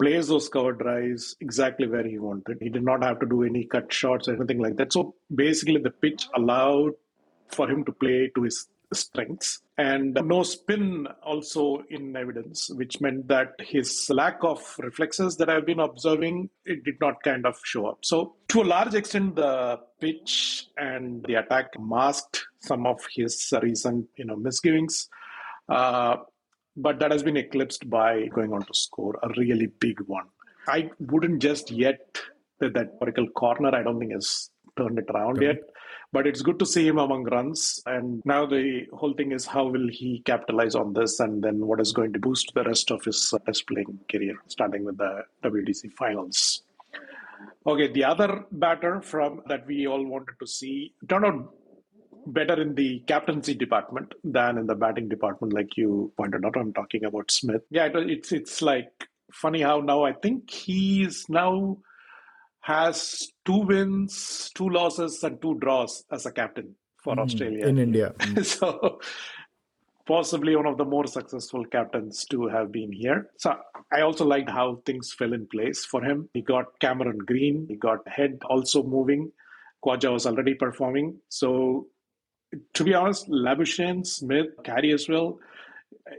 place 0.00 0.28
those 0.28 0.48
cover 0.48 0.72
drives 0.72 1.36
exactly 1.40 1.86
where 1.86 2.06
he 2.06 2.18
wanted. 2.18 2.58
He 2.60 2.70
did 2.70 2.84
not 2.84 3.02
have 3.02 3.20
to 3.20 3.26
do 3.26 3.42
any 3.44 3.64
cut 3.64 3.92
shots 3.92 4.28
or 4.28 4.34
anything 4.34 4.58
like 4.58 4.76
that. 4.76 4.92
So 4.92 5.14
basically, 5.34 5.80
the 5.80 5.90
pitch 5.90 6.26
allowed 6.34 6.92
for 7.48 7.70
him 7.70 7.84
to 7.84 7.92
play 7.92 8.30
to 8.34 8.42
his 8.42 8.66
strengths. 8.92 9.60
And 9.80 10.18
no 10.24 10.42
spin 10.42 11.06
also 11.22 11.82
in 11.88 12.14
evidence, 12.14 12.68
which 12.74 13.00
meant 13.00 13.28
that 13.28 13.54
his 13.58 14.10
lack 14.10 14.38
of 14.42 14.60
reflexes 14.78 15.38
that 15.38 15.48
I've 15.48 15.64
been 15.64 15.80
observing, 15.80 16.50
it 16.66 16.84
did 16.84 16.96
not 17.00 17.22
kind 17.22 17.46
of 17.46 17.58
show 17.64 17.86
up. 17.86 17.98
So 18.02 18.36
to 18.48 18.60
a 18.60 18.68
large 18.74 18.94
extent, 18.94 19.36
the 19.36 19.80
pitch 19.98 20.66
and 20.76 21.24
the 21.26 21.36
attack 21.36 21.68
masked 21.78 22.44
some 22.60 22.86
of 22.86 23.00
his 23.14 23.50
recent, 23.62 24.06
you 24.16 24.26
know, 24.26 24.36
misgivings. 24.36 25.08
Uh, 25.66 26.16
but 26.76 26.98
that 27.00 27.10
has 27.10 27.22
been 27.22 27.38
eclipsed 27.38 27.88
by 27.88 28.26
going 28.26 28.52
on 28.52 28.60
to 28.60 28.74
score 28.74 29.18
a 29.22 29.28
really 29.38 29.66
big 29.66 29.98
one. 30.02 30.26
I 30.68 30.90
wouldn't 30.98 31.40
just 31.40 31.70
yet 31.70 32.18
that 32.58 32.74
that 32.74 32.98
Oracle 33.00 33.28
corner, 33.28 33.74
I 33.74 33.82
don't 33.82 33.98
think 33.98 34.12
has 34.12 34.50
turned 34.76 34.98
it 34.98 35.06
around 35.08 35.38
okay. 35.38 35.46
yet. 35.46 35.60
But 36.12 36.26
it's 36.26 36.42
good 36.42 36.58
to 36.58 36.66
see 36.66 36.86
him 36.86 36.98
among 36.98 37.24
runs. 37.24 37.80
And 37.86 38.20
now 38.24 38.44
the 38.44 38.86
whole 38.92 39.14
thing 39.14 39.30
is 39.32 39.46
how 39.46 39.66
will 39.68 39.88
he 39.88 40.22
capitalize 40.26 40.74
on 40.74 40.92
this 40.92 41.20
and 41.20 41.42
then 41.42 41.66
what 41.66 41.80
is 41.80 41.92
going 41.92 42.12
to 42.14 42.18
boost 42.18 42.52
the 42.54 42.64
rest 42.64 42.90
of 42.90 43.04
his 43.04 43.32
uh, 43.32 43.38
test 43.46 43.66
playing 43.68 44.00
career, 44.10 44.34
starting 44.48 44.84
with 44.84 44.98
the 44.98 45.22
WTC 45.44 45.92
finals. 45.92 46.62
Okay, 47.66 47.92
the 47.92 48.04
other 48.04 48.44
batter 48.50 49.00
from 49.00 49.42
that 49.48 49.66
we 49.66 49.86
all 49.86 50.04
wanted 50.04 50.34
to 50.40 50.46
see 50.46 50.94
turned 51.08 51.24
out 51.26 51.54
better 52.26 52.60
in 52.60 52.74
the 52.74 53.00
captaincy 53.06 53.54
department 53.54 54.14
than 54.24 54.58
in 54.58 54.66
the 54.66 54.74
batting 54.74 55.08
department, 55.08 55.52
like 55.52 55.76
you 55.76 56.12
pointed 56.16 56.44
out. 56.44 56.56
I'm 56.56 56.72
talking 56.72 57.04
about 57.04 57.30
Smith. 57.30 57.62
Yeah, 57.70 57.88
it's 57.94 58.32
it's 58.32 58.62
like 58.62 59.08
funny 59.32 59.62
how 59.62 59.80
now 59.80 60.04
I 60.04 60.12
think 60.12 60.50
he's 60.50 61.28
now 61.28 61.78
has 62.60 63.28
two 63.44 63.58
wins, 63.58 64.50
two 64.54 64.68
losses, 64.68 65.22
and 65.22 65.40
two 65.40 65.58
draws 65.58 66.04
as 66.10 66.26
a 66.26 66.32
captain 66.32 66.74
for 67.02 67.16
mm, 67.16 67.20
Australia 67.20 67.66
in 67.66 67.78
India. 67.78 68.14
Mm. 68.20 68.44
so 68.44 69.00
possibly 70.06 70.56
one 70.56 70.66
of 70.66 70.76
the 70.76 70.84
more 70.84 71.06
successful 71.06 71.64
captains 71.64 72.24
to 72.26 72.48
have 72.48 72.72
been 72.72 72.90
here. 72.92 73.30
So 73.38 73.56
I 73.92 74.00
also 74.00 74.24
liked 74.24 74.50
how 74.50 74.82
things 74.84 75.12
fell 75.12 75.32
in 75.32 75.46
place 75.46 75.84
for 75.84 76.02
him. 76.02 76.28
He 76.34 76.42
got 76.42 76.78
Cameron 76.80 77.18
Green, 77.18 77.66
he 77.68 77.76
got 77.76 78.06
Head 78.08 78.38
also 78.48 78.82
moving. 78.82 79.30
Khawaja 79.84 80.12
was 80.12 80.26
already 80.26 80.54
performing. 80.54 81.18
So 81.28 81.86
to 82.74 82.84
be 82.84 82.94
honest, 82.94 83.28
Labuschagne, 83.28 84.06
Smith, 84.06 84.48
Carey 84.64 84.92
as 84.92 85.08
well, 85.08 85.38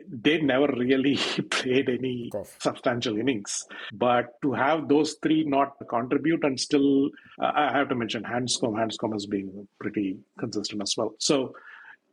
they 0.07 0.41
never 0.41 0.67
really 0.67 1.15
played 1.49 1.89
any 1.89 2.31
substantial 2.59 3.17
innings. 3.17 3.65
But 3.93 4.41
to 4.41 4.53
have 4.53 4.87
those 4.87 5.15
three 5.21 5.43
not 5.43 5.75
contribute 5.89 6.43
and 6.43 6.59
still, 6.59 7.09
uh, 7.39 7.51
I 7.53 7.77
have 7.77 7.89
to 7.89 7.95
mention 7.95 8.23
Handscomb. 8.23 8.75
Handscomb 8.75 9.13
has 9.13 9.25
been 9.25 9.67
pretty 9.79 10.19
consistent 10.39 10.81
as 10.81 10.95
well. 10.97 11.13
So 11.19 11.55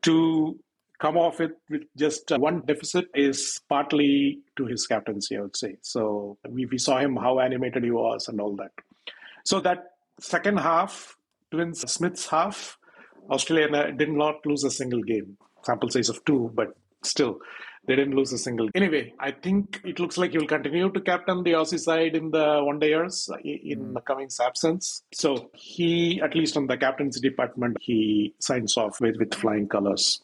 to 0.02 0.58
come 0.98 1.16
off 1.16 1.40
it 1.40 1.52
with 1.70 1.82
just 1.96 2.30
uh, 2.32 2.38
one 2.38 2.60
deficit 2.62 3.06
is 3.14 3.60
partly 3.68 4.40
to 4.56 4.66
his 4.66 4.86
captaincy, 4.86 5.36
I 5.36 5.42
would 5.42 5.56
say. 5.56 5.76
So 5.82 6.38
we, 6.48 6.66
we 6.66 6.78
saw 6.78 6.98
him 6.98 7.16
how 7.16 7.38
animated 7.38 7.84
he 7.84 7.90
was 7.90 8.28
and 8.28 8.40
all 8.40 8.56
that. 8.56 8.72
So 9.44 9.60
that 9.60 9.92
second 10.20 10.58
half, 10.58 11.16
Twins 11.50 11.80
Smith's 11.90 12.26
half, 12.26 12.78
Australia 13.30 13.92
did 13.92 14.10
not 14.10 14.44
lose 14.44 14.64
a 14.64 14.70
single 14.70 15.02
game. 15.02 15.36
Sample 15.62 15.90
size 15.90 16.08
of 16.08 16.24
two, 16.24 16.50
but 16.54 16.76
still, 17.02 17.40
they 17.86 17.96
didn't 17.96 18.14
lose 18.14 18.32
a 18.32 18.38
single. 18.38 18.68
Anyway, 18.74 19.14
I 19.18 19.30
think 19.30 19.80
it 19.84 19.98
looks 19.98 20.18
like 20.18 20.32
he 20.32 20.38
will 20.38 20.46
continue 20.46 20.90
to 20.90 21.00
captain 21.00 21.42
the 21.42 21.52
Aussie 21.52 21.80
side 21.80 22.14
in 22.14 22.30
the 22.30 22.60
one 22.62 22.78
day 22.78 22.88
years 22.88 23.30
in 23.42 23.94
mm. 23.94 24.04
Cummins' 24.04 24.40
absence. 24.40 25.02
So 25.12 25.50
he, 25.54 26.20
at 26.22 26.34
least 26.34 26.56
on 26.56 26.66
the 26.66 26.76
captaincy 26.76 27.20
department, 27.20 27.78
he 27.80 28.34
signs 28.40 28.76
off 28.76 29.00
with, 29.00 29.16
with 29.16 29.34
flying 29.34 29.68
colors. 29.68 30.22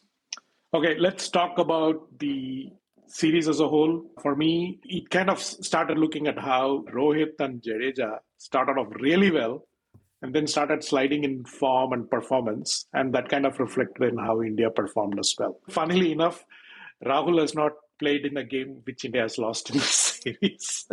Okay, 0.75 0.97
let's 0.99 1.29
talk 1.31 1.59
about 1.59 2.07
the 2.19 2.71
series 3.07 3.49
as 3.49 3.61
a 3.61 3.69
whole. 3.69 4.05
For 4.21 4.37
me, 4.37 4.81
it 4.85 5.09
kind 5.09 5.31
of 5.31 5.41
started 5.41 5.99
looking 5.99 6.27
at 6.27 6.39
how 6.39 6.85
Rohit 6.93 7.39
and 7.39 7.63
Jadeja 7.63 8.19
started 8.39 8.79
off 8.79 8.89
really 9.01 9.31
well 9.31 9.67
and 10.21 10.35
then 10.35 10.47
started 10.47 10.83
sliding 10.83 11.25
in 11.25 11.45
form 11.45 11.93
and 11.93 12.11
performance. 12.11 12.87
And 12.93 13.15
that 13.15 13.29
kind 13.29 13.47
of 13.47 13.59
reflected 13.61 14.03
in 14.13 14.19
how 14.19 14.43
India 14.43 14.69
performed 14.69 15.19
as 15.19 15.35
well. 15.39 15.61
Funnily 15.69 16.13
enough, 16.13 16.45
Rahul 17.05 17.41
has 17.41 17.55
not 17.55 17.73
played 17.99 18.27
in 18.27 18.37
a 18.37 18.45
game 18.45 18.81
which 18.85 19.05
India 19.05 19.23
has 19.23 19.39
lost 19.39 19.71
in 19.71 19.77
the 19.79 19.83
series. 19.85 20.87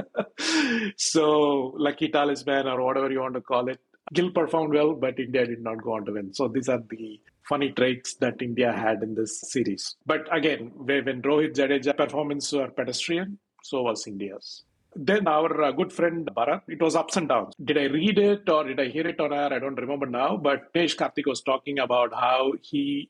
so, 0.98 1.74
lucky 1.78 2.10
talisman 2.10 2.68
or 2.68 2.82
whatever 2.84 3.12
you 3.12 3.20
want 3.20 3.34
to 3.36 3.42
call 3.42 3.68
it. 3.70 3.80
Gill 4.14 4.32
performed 4.32 4.74
well, 4.74 4.94
but 4.94 5.20
India 5.20 5.46
did 5.46 5.62
not 5.62 5.82
go 5.82 5.94
on 5.94 6.06
to 6.06 6.14
win. 6.14 6.34
So, 6.34 6.48
these 6.48 6.70
are 6.70 6.82
the 6.90 7.20
funny 7.48 7.72
traits 7.72 8.16
that 8.16 8.42
India 8.42 8.72
had 8.72 9.04
in 9.04 9.16
this 9.16 9.42
series. 9.42 9.96
But 10.06 10.28
again, 10.36 10.72
when 10.76 11.22
Rohit 11.22 11.56
Jadeja 11.56 11.96
performance 11.96 12.52
were 12.52 12.70
pedestrian, 12.70 13.40
so 13.64 13.84
was 13.84 14.08
India's. 14.08 14.64
Then 14.96 15.28
our 15.28 15.64
uh, 15.64 15.72
good 15.72 15.94
friend 15.94 16.30
Bharat, 16.36 16.64
it 16.68 16.82
was 16.82 16.96
ups 16.96 17.16
and 17.16 17.30
downs. 17.30 17.54
Did 17.64 17.78
I 17.78 17.84
read 17.84 18.18
it 18.18 18.50
or 18.50 18.66
did 18.66 18.80
I 18.80 18.88
hear 18.90 19.08
it 19.08 19.20
on 19.22 19.32
air? 19.32 19.54
I 19.54 19.60
don't 19.60 19.76
remember 19.80 20.06
now. 20.06 20.36
But 20.36 20.74
Dinesh 20.74 20.98
Karthik 20.98 21.28
was 21.28 21.42
talking 21.42 21.80
about 21.80 22.14
how 22.14 22.54
he 22.62 23.10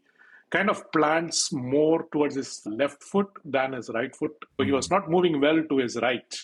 kind 0.52 0.70
of 0.70 0.92
plants 0.92 1.52
more 1.52 2.08
towards 2.12 2.36
his 2.36 2.62
left 2.66 3.02
foot 3.04 3.30
than 3.44 3.74
his 3.74 3.90
right 3.90 4.16
foot. 4.16 4.36
So 4.58 4.66
he 4.66 4.72
was 4.72 4.88
hmm. 4.88 4.96
not 4.96 5.10
moving 5.10 5.40
well 5.42 5.64
to 5.64 5.78
his 5.78 5.96
right. 5.98 6.36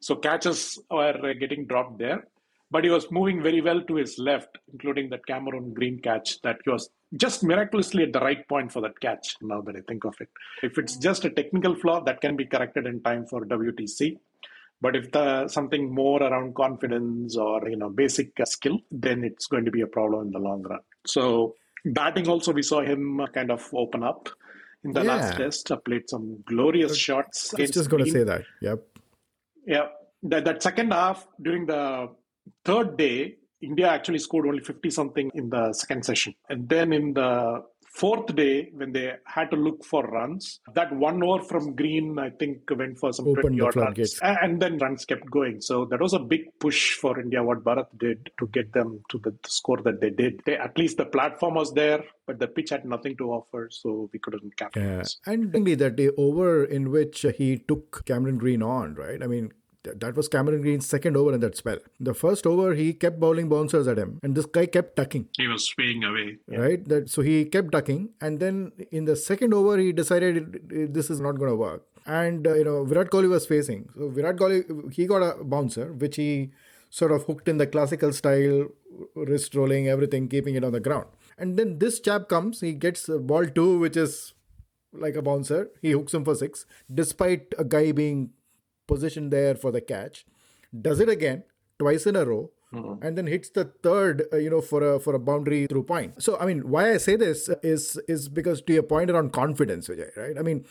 So 0.00 0.16
catches 0.16 0.78
were 0.90 1.34
getting 1.38 1.66
dropped 1.66 1.98
there. 1.98 2.26
But 2.70 2.84
he 2.84 2.90
was 2.90 3.10
moving 3.10 3.42
very 3.42 3.60
well 3.60 3.82
to 3.82 3.96
his 3.96 4.18
left, 4.18 4.56
including 4.72 5.10
that 5.10 5.26
Cameron 5.26 5.74
Green 5.74 6.00
catch 6.00 6.40
that 6.40 6.56
he 6.64 6.70
was 6.70 6.88
just 7.14 7.44
miraculously 7.44 8.04
at 8.04 8.14
the 8.14 8.20
right 8.20 8.48
point 8.48 8.72
for 8.72 8.80
that 8.80 8.98
catch, 8.98 9.36
now 9.42 9.60
that 9.60 9.76
I 9.76 9.80
think 9.86 10.06
of 10.06 10.14
it. 10.20 10.30
If 10.62 10.78
it's 10.78 10.96
just 10.96 11.26
a 11.26 11.30
technical 11.30 11.74
flaw, 11.74 12.02
that 12.04 12.22
can 12.22 12.34
be 12.34 12.46
corrected 12.46 12.86
in 12.86 13.02
time 13.02 13.26
for 13.26 13.44
WTC. 13.44 14.16
But 14.80 14.96
if 14.96 15.12
the 15.12 15.48
something 15.48 15.94
more 15.94 16.22
around 16.22 16.54
confidence 16.54 17.36
or 17.36 17.68
you 17.68 17.76
know 17.76 17.90
basic 17.90 18.32
skill, 18.44 18.80
then 18.90 19.22
it's 19.22 19.46
going 19.46 19.66
to 19.66 19.70
be 19.70 19.82
a 19.82 19.86
problem 19.86 20.28
in 20.28 20.32
the 20.32 20.38
long 20.38 20.62
run. 20.62 20.80
So 21.06 21.54
batting 21.84 22.28
also, 22.28 22.52
we 22.52 22.62
saw 22.62 22.80
him 22.80 23.20
kind 23.32 23.50
of 23.50 23.68
open 23.74 24.02
up 24.02 24.28
in 24.84 24.92
the 24.92 25.02
yeah. 25.02 25.14
last 25.14 25.36
test. 25.36 25.70
Uh, 25.70 25.76
played 25.76 26.08
some 26.08 26.42
glorious 26.46 26.96
shots. 26.96 27.54
I 27.54 27.62
was 27.62 27.70
just 27.70 27.90
going 27.90 28.04
to 28.04 28.10
say 28.10 28.24
that. 28.24 28.42
Yep. 28.60 28.82
Yeah. 29.66 29.86
That, 30.24 30.44
that 30.44 30.62
second 30.62 30.92
half 30.92 31.26
during 31.40 31.66
the 31.66 32.08
third 32.64 32.96
day, 32.96 33.36
India 33.60 33.88
actually 33.88 34.18
scored 34.18 34.46
only 34.46 34.60
50 34.60 34.90
something 34.90 35.30
in 35.34 35.50
the 35.50 35.72
second 35.72 36.04
session. 36.04 36.34
And 36.48 36.68
then 36.68 36.92
in 36.92 37.14
the 37.14 37.64
fourth 37.92 38.34
day 38.34 38.70
when 38.74 38.90
they 38.90 39.12
had 39.24 39.50
to 39.50 39.56
look 39.56 39.84
for 39.84 40.02
runs 40.06 40.60
that 40.74 40.90
one 40.94 41.22
over 41.22 41.42
from 41.44 41.74
green 41.76 42.18
i 42.18 42.30
think 42.30 42.58
went 42.70 42.98
for 42.98 43.12
some 43.12 43.28
Opened 43.28 43.58
20 43.58 43.60
odd 43.60 43.76
runs. 43.76 44.18
and 44.22 44.60
then 44.60 44.78
runs 44.78 45.04
kept 45.04 45.30
going. 45.30 45.60
So 45.60 45.84
that 45.86 46.00
was 46.00 46.14
a 46.14 46.18
big 46.18 46.58
push 46.58 46.94
for 46.94 47.20
india 47.20 47.42
what 47.42 47.62
bharat 47.64 47.88
did 47.98 48.30
to 48.38 48.46
get 48.48 48.72
them 48.72 49.00
to 49.10 49.18
the 49.18 49.34
score 49.46 49.78
that 49.82 50.00
they 50.00 50.10
did. 50.10 50.42
They, 50.46 50.56
at 50.56 50.76
least 50.78 50.96
the 50.96 51.04
platform 51.04 51.54
was 51.54 51.72
there 51.72 52.02
but 52.26 52.38
the 52.38 52.46
pitch 52.46 52.70
had 52.70 52.84
nothing 52.84 53.16
to 53.18 53.30
offer 53.30 53.68
so 53.70 54.08
we 54.12 54.18
couldn't 54.18 54.56
capitalize. 54.56 55.18
Yeah. 55.26 55.32
and 55.32 55.52
that 55.52 55.96
day 55.96 56.10
over 56.16 56.64
in 56.64 56.90
which 56.90 57.26
he 57.36 57.58
took 57.58 58.04
cameron 58.06 58.38
green 58.38 58.62
on 58.62 58.94
right? 58.94 59.22
I 59.22 59.26
mean 59.26 59.52
that 59.84 60.16
was 60.16 60.28
Cameron 60.28 60.62
Green's 60.62 60.86
second 60.86 61.16
over 61.16 61.32
in 61.34 61.40
that 61.40 61.56
spell. 61.56 61.78
The 61.98 62.14
first 62.14 62.46
over, 62.46 62.74
he 62.74 62.92
kept 62.92 63.18
bowling 63.20 63.48
bouncers 63.48 63.88
at 63.88 63.98
him, 63.98 64.18
and 64.22 64.34
this 64.34 64.46
guy 64.46 64.66
kept 64.66 64.96
ducking. 64.96 65.28
He 65.36 65.46
was 65.46 65.66
swaying 65.66 66.04
away. 66.04 66.38
Right? 66.48 66.86
That 66.88 67.10
So 67.10 67.22
he 67.22 67.44
kept 67.44 67.70
ducking, 67.70 68.10
and 68.20 68.40
then 68.40 68.72
in 68.90 69.04
the 69.04 69.16
second 69.16 69.54
over, 69.54 69.78
he 69.78 69.92
decided 69.92 70.92
this 70.92 71.10
is 71.10 71.20
not 71.20 71.32
going 71.32 71.50
to 71.50 71.56
work. 71.56 71.82
And, 72.04 72.46
uh, 72.46 72.54
you 72.54 72.64
know, 72.64 72.84
Virat 72.84 73.10
Kohli 73.10 73.28
was 73.28 73.46
facing. 73.46 73.88
So 73.94 74.08
Virat 74.08 74.36
Kohli, 74.36 74.92
he 74.92 75.06
got 75.06 75.22
a 75.22 75.44
bouncer, 75.44 75.92
which 75.92 76.16
he 76.16 76.50
sort 76.90 77.12
of 77.12 77.24
hooked 77.24 77.48
in 77.48 77.58
the 77.58 77.66
classical 77.66 78.12
style, 78.12 78.68
wrist 79.14 79.54
rolling, 79.54 79.88
everything, 79.88 80.28
keeping 80.28 80.54
it 80.54 80.64
on 80.64 80.72
the 80.72 80.80
ground. 80.80 81.06
And 81.38 81.56
then 81.56 81.78
this 81.78 82.00
chap 82.00 82.28
comes, 82.28 82.60
he 82.60 82.72
gets 82.72 83.08
a 83.08 83.18
ball 83.18 83.46
two, 83.46 83.78
which 83.78 83.96
is 83.96 84.34
like 84.92 85.14
a 85.14 85.22
bouncer. 85.22 85.70
He 85.80 85.92
hooks 85.92 86.12
him 86.12 86.24
for 86.24 86.34
six, 86.34 86.66
despite 86.92 87.54
a 87.56 87.64
guy 87.64 87.92
being 87.92 88.30
position 88.92 89.30
there 89.36 89.54
for 89.66 89.70
the 89.78 89.80
catch, 89.92 90.24
does 90.88 91.00
it 91.06 91.08
again 91.18 91.44
twice 91.78 92.06
in 92.14 92.16
a 92.24 92.26
row, 92.32 92.42
Mm-hmm. 92.76 93.04
and 93.06 93.18
then 93.18 93.26
hits 93.30 93.50
the 93.56 93.64
third 93.86 94.20
uh, 94.32 94.38
you 94.42 94.48
know 94.52 94.60
for 94.66 94.78
a 94.82 94.98
for 95.06 95.14
a 95.16 95.18
boundary 95.24 95.56
through 95.72 95.82
point. 95.88 96.22
So 96.26 96.36
i 96.44 96.46
mean 96.50 96.60
why 96.74 96.84
i 96.92 96.96
say 97.06 97.16
this 97.22 97.42
is 97.72 97.82
is 98.14 98.22
because 98.38 98.62
to 98.68 98.72
your 98.76 98.84
point 98.92 99.10
around 99.14 99.34
confidence 99.38 99.88
Vijay, 99.92 100.06
right? 100.20 100.38
I 100.42 100.44
mean 100.46 100.62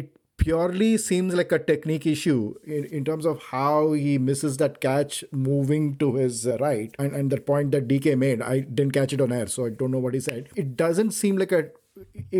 it 0.00 0.10
purely 0.42 0.90
seems 0.98 1.38
like 1.40 1.54
a 1.58 1.58
technique 1.70 2.04
issue 2.12 2.40
in, 2.76 2.84
in 2.98 3.06
terms 3.08 3.24
of 3.32 3.40
how 3.52 3.92
he 4.02 4.18
misses 4.18 4.58
that 4.64 4.76
catch 4.82 5.24
moving 5.46 5.88
to 6.04 6.10
his 6.16 6.46
right 6.66 6.94
and, 6.98 7.16
and 7.22 7.34
the 7.36 7.40
point 7.52 7.72
that 7.78 7.88
dk 7.94 8.18
made. 8.26 8.42
I 8.42 8.60
didn't 8.60 8.92
catch 9.00 9.16
it 9.18 9.24
on 9.28 9.32
air 9.40 9.46
so 9.46 9.64
i 9.64 9.70
don't 9.70 9.96
know 9.96 10.04
what 10.10 10.20
he 10.20 10.20
said. 10.28 10.50
It 10.64 10.76
doesn't 10.84 11.12
seem 11.22 11.38
like 11.44 11.52
a 11.52 11.64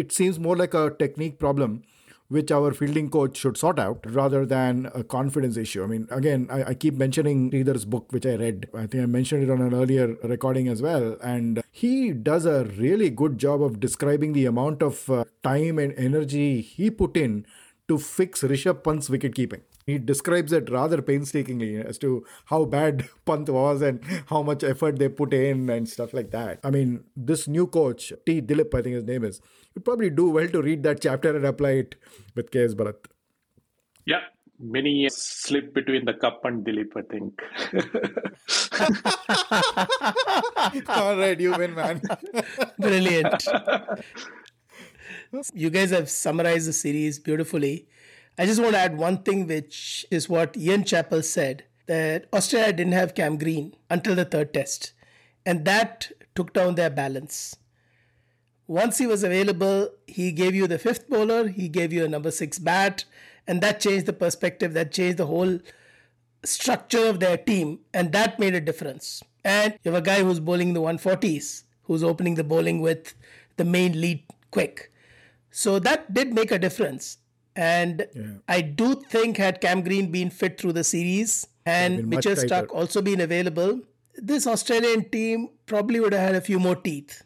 it 0.02 0.12
seems 0.20 0.38
more 0.50 0.56
like 0.66 0.74
a 0.74 0.84
technique 1.04 1.38
problem 1.48 1.82
which 2.34 2.50
our 2.50 2.72
fielding 2.72 3.08
coach 3.08 3.36
should 3.36 3.56
sort 3.56 3.78
out 3.78 4.04
rather 4.20 4.44
than 4.44 4.90
a 4.92 5.04
confidence 5.04 5.56
issue. 5.56 5.84
I 5.84 5.86
mean, 5.86 6.08
again, 6.10 6.48
I, 6.50 6.64
I 6.70 6.74
keep 6.74 6.94
mentioning 6.94 7.50
Sridhar's 7.50 7.84
book, 7.84 8.12
which 8.12 8.26
I 8.26 8.34
read. 8.34 8.68
I 8.74 8.86
think 8.86 9.04
I 9.04 9.06
mentioned 9.06 9.44
it 9.44 9.50
on 9.50 9.62
an 9.62 9.72
earlier 9.72 10.16
recording 10.24 10.66
as 10.66 10.82
well. 10.82 11.16
And 11.22 11.62
he 11.70 12.10
does 12.10 12.44
a 12.44 12.64
really 12.64 13.08
good 13.08 13.38
job 13.38 13.62
of 13.62 13.78
describing 13.78 14.32
the 14.32 14.46
amount 14.46 14.82
of 14.82 15.08
uh, 15.08 15.24
time 15.44 15.78
and 15.78 15.94
energy 15.96 16.60
he 16.60 16.90
put 16.90 17.16
in 17.16 17.46
to 17.86 17.98
fix 17.98 18.42
Rishabh 18.42 18.82
Pant's 18.82 19.08
wicket 19.08 19.34
keeping. 19.34 19.60
He 19.86 19.98
describes 19.98 20.52
it 20.52 20.70
rather 20.70 21.02
painstakingly 21.02 21.76
as 21.76 21.98
to 21.98 22.24
how 22.46 22.64
bad 22.64 23.08
Pant 23.26 23.48
was 23.48 23.82
and 23.82 24.02
how 24.26 24.42
much 24.42 24.64
effort 24.64 24.98
they 24.98 25.08
put 25.08 25.34
in 25.34 25.68
and 25.68 25.88
stuff 25.88 26.14
like 26.14 26.30
that. 26.30 26.58
I 26.64 26.70
mean, 26.70 27.04
this 27.14 27.46
new 27.46 27.66
coach, 27.66 28.12
T. 28.26 28.40
Dilip, 28.40 28.74
I 28.74 28.82
think 28.82 28.94
his 28.96 29.04
name 29.04 29.24
is, 29.24 29.40
would 29.74 29.84
probably 29.84 30.10
do 30.10 30.30
well 30.30 30.48
to 30.48 30.62
read 30.62 30.82
that 30.84 31.00
chapter 31.00 31.36
and 31.36 31.44
apply 31.44 31.70
it 31.70 31.94
with 32.34 32.50
KS 32.50 32.74
Bharat. 32.74 33.06
Yeah, 34.06 34.20
many 34.58 35.08
slip 35.10 35.74
between 35.74 36.04
the 36.04 36.14
cup 36.14 36.44
and 36.44 36.64
Dilip, 36.64 36.96
I 36.96 37.02
think. 37.02 37.40
All 40.88 41.16
right, 41.16 41.38
you 41.38 41.52
win, 41.56 41.74
man. 41.74 42.00
Brilliant. 42.78 43.46
you 45.52 45.70
guys 45.70 45.90
have 45.90 46.10
summarized 46.10 46.68
the 46.68 46.72
series 46.72 47.18
beautifully. 47.18 47.88
I 48.38 48.46
just 48.46 48.60
want 48.60 48.74
to 48.74 48.80
add 48.80 48.96
one 48.96 49.18
thing, 49.22 49.46
which 49.46 50.04
is 50.10 50.28
what 50.28 50.56
Ian 50.56 50.84
Chappell 50.84 51.22
said 51.22 51.64
that 51.86 52.26
Australia 52.32 52.72
didn't 52.72 52.92
have 52.92 53.14
Cam 53.14 53.38
Green 53.38 53.74
until 53.90 54.14
the 54.14 54.24
third 54.24 54.52
test, 54.54 54.92
and 55.46 55.64
that 55.64 56.10
took 56.34 56.52
down 56.52 56.74
their 56.74 56.90
balance. 56.90 57.56
Once 58.66 58.98
he 58.98 59.06
was 59.06 59.22
available, 59.22 59.88
he 60.06 60.32
gave 60.32 60.54
you 60.54 60.66
the 60.66 60.78
fifth 60.78 61.08
bowler, 61.08 61.48
he 61.48 61.68
gave 61.68 61.92
you 61.92 62.04
a 62.04 62.08
number 62.08 62.30
six 62.30 62.58
bat, 62.58 63.04
and 63.46 63.60
that 63.60 63.80
changed 63.80 64.06
the 64.06 64.12
perspective, 64.12 64.72
that 64.72 64.90
changed 64.90 65.18
the 65.18 65.26
whole 65.26 65.58
structure 66.44 67.06
of 67.06 67.20
their 67.20 67.36
team, 67.36 67.78
and 67.92 68.12
that 68.12 68.38
made 68.38 68.54
a 68.54 68.60
difference. 68.60 69.22
And 69.44 69.78
you 69.82 69.92
have 69.92 70.02
a 70.02 70.04
guy 70.04 70.22
who's 70.22 70.40
bowling 70.40 70.72
the 70.72 70.80
140s, 70.80 71.64
who's 71.82 72.02
opening 72.02 72.36
the 72.36 72.44
bowling 72.44 72.80
with 72.80 73.14
the 73.56 73.64
main 73.64 74.00
lead 74.00 74.24
quick. 74.50 74.90
So 75.50 75.78
that 75.80 76.12
did 76.12 76.32
make 76.32 76.50
a 76.50 76.58
difference. 76.58 77.18
And 77.54 78.06
yeah. 78.14 78.22
I 78.48 78.62
do 78.62 78.94
think 78.94 79.36
had 79.36 79.60
Cam 79.60 79.82
Green 79.82 80.10
been 80.10 80.30
fit 80.30 80.58
through 80.58 80.72
the 80.72 80.82
series 80.82 81.46
and 81.66 82.08
Mitchell 82.08 82.34
Starc 82.34 82.70
also 82.72 83.00
been 83.00 83.20
available, 83.20 83.80
this 84.16 84.46
Australian 84.46 85.08
team 85.10 85.48
probably 85.66 86.00
would 86.00 86.12
have 86.12 86.22
had 86.22 86.34
a 86.34 86.40
few 86.40 86.58
more 86.58 86.76
teeth. 86.76 87.23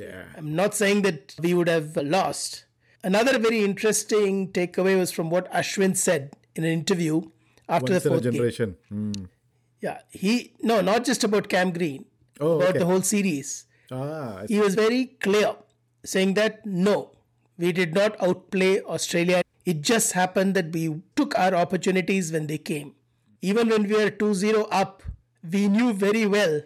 Yeah. 0.00 0.24
I'm 0.36 0.54
not 0.54 0.74
saying 0.74 1.02
that 1.02 1.34
we 1.40 1.54
would 1.54 1.68
have 1.68 1.96
lost. 1.96 2.64
Another 3.02 3.38
very 3.38 3.64
interesting 3.64 4.52
takeaway 4.52 4.98
was 4.98 5.10
from 5.12 5.30
what 5.30 5.50
Ashwin 5.52 5.96
said 5.96 6.32
in 6.54 6.64
an 6.64 6.70
interview 6.70 7.22
after 7.68 7.92
Once 7.92 8.04
the 8.04 8.10
fourth 8.10 8.22
generation. 8.22 8.76
game. 8.90 9.12
Mm. 9.14 9.28
Yeah, 9.80 10.00
he 10.10 10.52
no, 10.60 10.80
not 10.80 11.04
just 11.04 11.24
about 11.24 11.48
Cam 11.48 11.70
Green, 11.72 12.04
oh, 12.40 12.56
about 12.56 12.70
okay. 12.70 12.78
the 12.80 12.86
whole 12.86 13.02
series. 13.02 13.64
Ah, 13.90 14.42
he 14.48 14.60
was 14.60 14.74
very 14.74 15.06
clear, 15.20 15.54
saying 16.04 16.34
that 16.34 16.66
no, 16.66 17.12
we 17.56 17.72
did 17.72 17.94
not 17.94 18.22
outplay 18.22 18.80
Australia. 18.82 19.42
It 19.64 19.80
just 19.80 20.12
happened 20.12 20.54
that 20.54 20.72
we 20.72 21.00
took 21.16 21.38
our 21.38 21.54
opportunities 21.54 22.32
when 22.32 22.46
they 22.46 22.58
came. 22.58 22.94
Even 23.42 23.68
when 23.68 23.84
we 23.84 23.94
were 23.94 24.10
2 24.10 24.34
0 24.34 24.64
up, 24.70 25.02
we 25.50 25.68
knew 25.68 25.92
very 25.94 26.26
well 26.26 26.60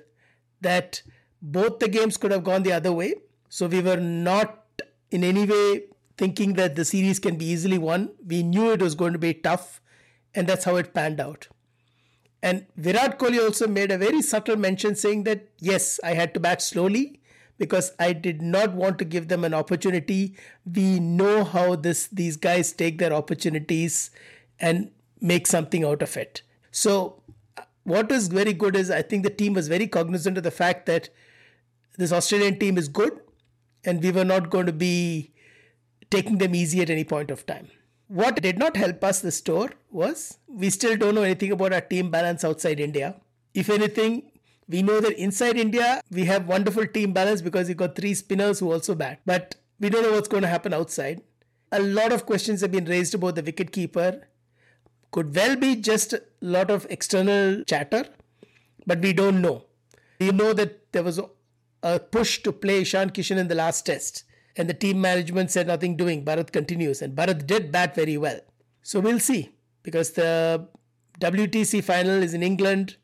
that 0.61 1.03
both 1.41 1.79
the 1.79 1.89
games 1.89 2.17
could 2.17 2.33
have 2.33 2.43
gone 2.43 2.63
the 2.65 2.73
other 2.73 2.93
way. 2.93 3.15
So 3.55 3.69
we 3.69 3.83
were 3.83 3.99
not 3.99 4.83
in 5.13 5.23
any 5.23 5.47
way 5.47 5.85
thinking 6.19 6.55
that 6.55 6.75
the 6.75 6.85
series 6.85 7.21
can 7.21 7.37
be 7.37 7.45
easily 7.45 7.79
won. 7.79 8.11
We 8.27 8.43
knew 8.43 8.73
it 8.73 8.83
was 8.83 8.97
going 8.97 9.13
to 9.13 9.19
be 9.21 9.33
tough, 9.33 9.81
and 10.35 10.49
that's 10.49 10.65
how 10.65 10.75
it 10.75 10.93
panned 10.93 11.21
out. 11.21 11.47
And 12.43 12.67
Virat 12.77 13.17
Kohli 13.17 13.41
also 13.41 13.69
made 13.69 13.93
a 13.93 13.97
very 13.97 14.23
subtle 14.23 14.57
mention 14.57 14.97
saying 14.97 15.23
that 15.25 15.51
yes, 15.61 16.01
I 16.03 16.15
had 16.15 16.35
to 16.35 16.41
bat 16.41 16.63
slowly 16.63 17.21
because 17.57 17.93
I 18.01 18.13
did 18.13 18.43
not 18.43 18.75
want 18.75 18.99
to 18.99 19.05
give 19.05 19.29
them 19.29 19.45
an 19.45 19.55
opportunity. 19.55 20.37
We 20.67 20.99
know 20.99 21.45
how 21.45 21.77
this 21.77 22.09
these 22.09 22.37
guys 22.37 22.73
take 22.73 22.99
their 22.99 23.13
opportunities 23.13 24.11
and 24.59 24.91
make 25.21 25.47
something 25.47 25.85
out 25.85 26.03
of 26.03 26.17
it. 26.17 26.43
So 26.73 27.23
what 27.85 28.11
is 28.11 28.27
very 28.27 28.53
good 28.53 28.75
is 28.75 28.91
I 28.91 29.03
think 29.03 29.23
the 29.23 29.31
team 29.31 29.55
was 29.55 29.69
very 29.69 29.87
cognizant 29.87 30.39
of 30.39 30.43
the 30.43 30.51
fact 30.51 30.87
that 30.87 31.11
this 31.97 32.11
Australian 32.11 32.59
team 32.59 32.77
is 32.77 32.89
good 32.89 33.21
and 33.85 34.03
we 34.03 34.11
were 34.11 34.25
not 34.25 34.51
going 34.51 34.67
to 34.67 34.73
be 34.73 35.33
taking 36.11 36.39
them 36.39 36.55
easy 36.55 36.81
at 36.81 36.91
any 36.91 37.05
point 37.05 37.31
of 37.31 37.47
time. 37.47 37.69
What 38.09 38.41
did 38.43 38.59
not 38.59 38.77
help 38.77 39.03
us 39.03 39.21
the 39.21 39.33
store, 39.33 39.71
was 39.91 40.39
we 40.47 40.71
still 40.71 40.97
don't 40.97 41.15
know 41.15 41.23
anything 41.23 41.53
about 41.53 41.73
our 41.73 41.81
team 41.81 42.11
balance 42.11 42.45
outside 42.45 42.81
India. 42.81 43.17
If 43.55 43.71
anything, 43.71 44.31
we 44.69 44.83
know 44.83 45.01
that 45.01 45.19
inside 45.19 45.57
India 45.57 46.01
we 46.11 46.25
have 46.25 46.49
wonderful 46.49 46.87
team 46.87 47.13
balance 47.13 47.43
because 47.43 47.69
we 47.69 47.75
got 47.75 47.97
three 47.97 48.15
spinners 48.15 48.59
who 48.61 48.73
also 48.73 48.95
bat. 48.95 49.21
But 49.25 49.57
we 49.81 49.89
don't 49.91 50.03
know 50.03 50.13
what's 50.13 50.29
going 50.29 50.43
to 50.43 50.49
happen 50.49 50.73
outside. 50.73 51.23
A 51.73 51.81
lot 51.81 52.13
of 52.13 52.27
questions 52.27 52.61
have 52.61 52.73
been 52.73 52.85
raised 52.85 53.15
about 53.15 53.35
the 53.35 53.43
wicket 53.43 53.73
keeper. 53.73 54.29
Could 55.11 55.35
well 55.35 55.57
be 55.57 55.77
just 55.77 56.13
a 56.13 56.23
lot 56.41 56.71
of 56.71 56.87
external 56.91 57.65
chatter, 57.65 58.07
but 58.87 59.01
we 59.01 59.13
don't 59.13 59.41
know. 59.41 59.65
We 60.21 60.31
know 60.31 60.53
that 60.53 60.93
there 60.93 61.03
was 61.03 61.21
a 61.85 62.01
push 62.01 62.43
to 62.43 62.51
play 62.51 62.81
Ishan 62.81 63.11
Kishan 63.11 63.37
in 63.37 63.49
the 63.49 63.55
last 63.55 63.87
test. 63.87 64.25
And 64.57 64.69
the 64.69 64.75
team 64.75 65.01
management 65.01 65.51
said 65.51 65.67
nothing 65.67 65.97
doing. 65.97 66.25
Bharat 66.25 66.51
continues. 66.51 67.03
And 67.03 67.15
Bharat 67.15 67.47
did 67.47 67.71
bat 67.71 67.95
very 67.95 68.17
well. 68.17 68.41
So 68.83 69.01
we'll 69.01 69.21
see. 69.21 69.51
Because 69.83 70.13
the 70.13 70.69
WTC 71.21 71.85
final 71.85 72.23
is 72.23 72.35
in 72.35 72.43
England. 72.43 72.97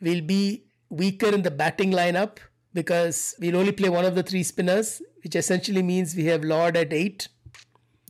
We'll 0.00 0.20
be 0.20 0.64
weaker 0.90 1.28
in 1.28 1.42
the 1.42 1.50
batting 1.50 1.92
lineup 1.92 2.38
because 2.74 3.34
we'll 3.40 3.56
only 3.56 3.72
play 3.72 3.88
one 3.88 4.04
of 4.04 4.14
the 4.14 4.22
three 4.22 4.42
spinners, 4.42 5.00
which 5.22 5.36
essentially 5.36 5.82
means 5.82 6.14
we 6.14 6.26
have 6.26 6.44
Lord 6.44 6.76
at 6.76 6.92
eight. 6.92 7.28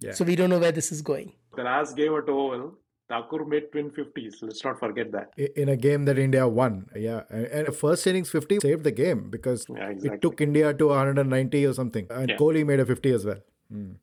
Yeah. 0.01 0.13
So 0.13 0.25
we 0.25 0.35
don't 0.35 0.51
know 0.51 0.59
where 0.59 0.73
this 0.73 0.91
is 0.91 1.03
going. 1.03 1.33
The 1.55 1.63
last 1.63 1.97
game 1.97 2.15
at 2.15 2.29
Oval, 2.29 2.75
Thakur 3.13 3.45
made 3.45 3.71
twin 3.73 3.91
50s. 3.91 4.43
Let's 4.43 4.65
not 4.65 4.79
forget 4.79 5.13
that. 5.13 5.33
In 5.63 5.69
a 5.69 5.77
game 5.77 6.07
that 6.07 6.19
India 6.19 6.49
won. 6.49 6.87
Yeah. 6.97 7.23
And 7.31 7.75
first 7.75 8.07
innings 8.07 8.31
50 8.31 8.61
saved 8.61 8.85
the 8.85 8.91
game 8.91 9.29
because 9.29 9.67
yeah, 9.69 9.89
exactly. 9.89 10.17
it 10.17 10.23
took 10.23 10.41
India 10.41 10.73
to 10.73 10.87
190 10.89 11.67
or 11.67 11.75
something. 11.75 12.07
And 12.11 12.31
yeah. 12.31 12.37
Kohli 12.37 12.65
made 12.65 12.81
a 12.81 12.87
50 12.87 13.11
as 13.13 13.27
well. 13.27 13.41
Mm. 13.73 13.97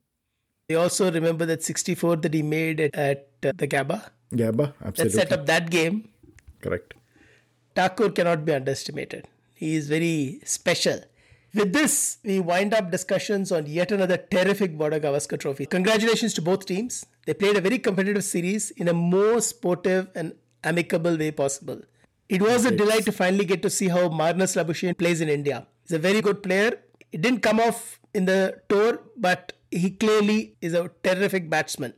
I 0.70 0.74
also 0.74 1.10
remember 1.10 1.44
that 1.46 1.64
64 1.64 2.16
that 2.16 2.34
he 2.34 2.42
made 2.42 2.80
at, 2.80 2.94
at 2.94 3.28
uh, 3.44 3.52
the 3.56 3.66
Gabba. 3.66 4.10
Gabba, 4.32 4.74
absolutely. 4.84 5.18
That 5.18 5.28
set 5.28 5.32
up 5.32 5.46
that 5.46 5.70
game. 5.70 6.08
Correct. 6.60 6.94
Thakur 7.74 8.10
cannot 8.10 8.44
be 8.44 8.52
underestimated. 8.52 9.26
He 9.54 9.74
is 9.74 9.88
very 9.88 10.40
special. 10.44 11.00
With 11.52 11.72
this, 11.72 12.18
we 12.22 12.38
wind 12.38 12.72
up 12.74 12.90
discussions 12.90 13.50
on 13.50 13.66
yet 13.66 13.90
another 13.90 14.16
terrific 14.16 14.78
Border 14.78 15.00
Gavaskar 15.00 15.38
trophy. 15.38 15.66
Congratulations 15.66 16.32
to 16.34 16.42
both 16.42 16.64
teams. 16.64 17.04
They 17.26 17.34
played 17.34 17.56
a 17.56 17.60
very 17.60 17.78
competitive 17.78 18.24
series 18.24 18.70
in 18.72 18.86
a 18.86 18.92
more 18.92 19.40
sportive 19.40 20.08
and 20.14 20.34
amicable 20.62 21.16
way 21.16 21.32
possible. 21.32 21.80
It 22.28 22.40
was 22.40 22.64
a 22.64 22.70
delight 22.70 23.04
to 23.06 23.12
finally 23.12 23.44
get 23.44 23.62
to 23.62 23.70
see 23.70 23.88
how 23.88 24.08
Marnus 24.08 24.54
Labuschagne 24.54 24.96
plays 24.96 25.20
in 25.20 25.28
India. 25.28 25.66
He's 25.82 25.92
a 25.92 25.98
very 25.98 26.20
good 26.20 26.44
player. 26.44 26.78
It 27.10 27.20
didn't 27.20 27.40
come 27.40 27.58
off 27.58 27.98
in 28.14 28.26
the 28.26 28.60
tour, 28.68 29.00
but 29.16 29.52
he 29.72 29.90
clearly 29.90 30.54
is 30.60 30.74
a 30.74 30.90
terrific 31.02 31.50
batsman. 31.50 31.94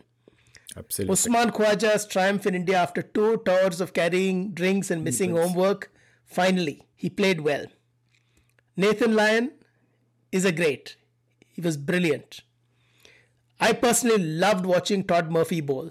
Absolutely. 0.74 1.12
Usman 1.12 1.50
Khawaja's 1.50 2.06
triumph 2.06 2.46
in 2.46 2.54
India 2.54 2.78
after 2.78 3.02
two 3.02 3.42
tours 3.44 3.82
of 3.82 3.92
carrying 3.92 4.52
drinks 4.52 4.90
and 4.90 5.04
missing 5.04 5.36
homework. 5.36 5.92
Finally, 6.24 6.86
he 6.94 7.10
played 7.10 7.42
well. 7.42 7.66
Nathan 8.76 9.14
Lyon 9.14 9.52
is 10.30 10.44
a 10.44 10.52
great. 10.52 10.96
He 11.48 11.60
was 11.60 11.76
brilliant. 11.76 12.40
I 13.60 13.72
personally 13.72 14.18
loved 14.18 14.66
watching 14.66 15.04
Todd 15.04 15.30
Murphy 15.30 15.60
bowl. 15.60 15.90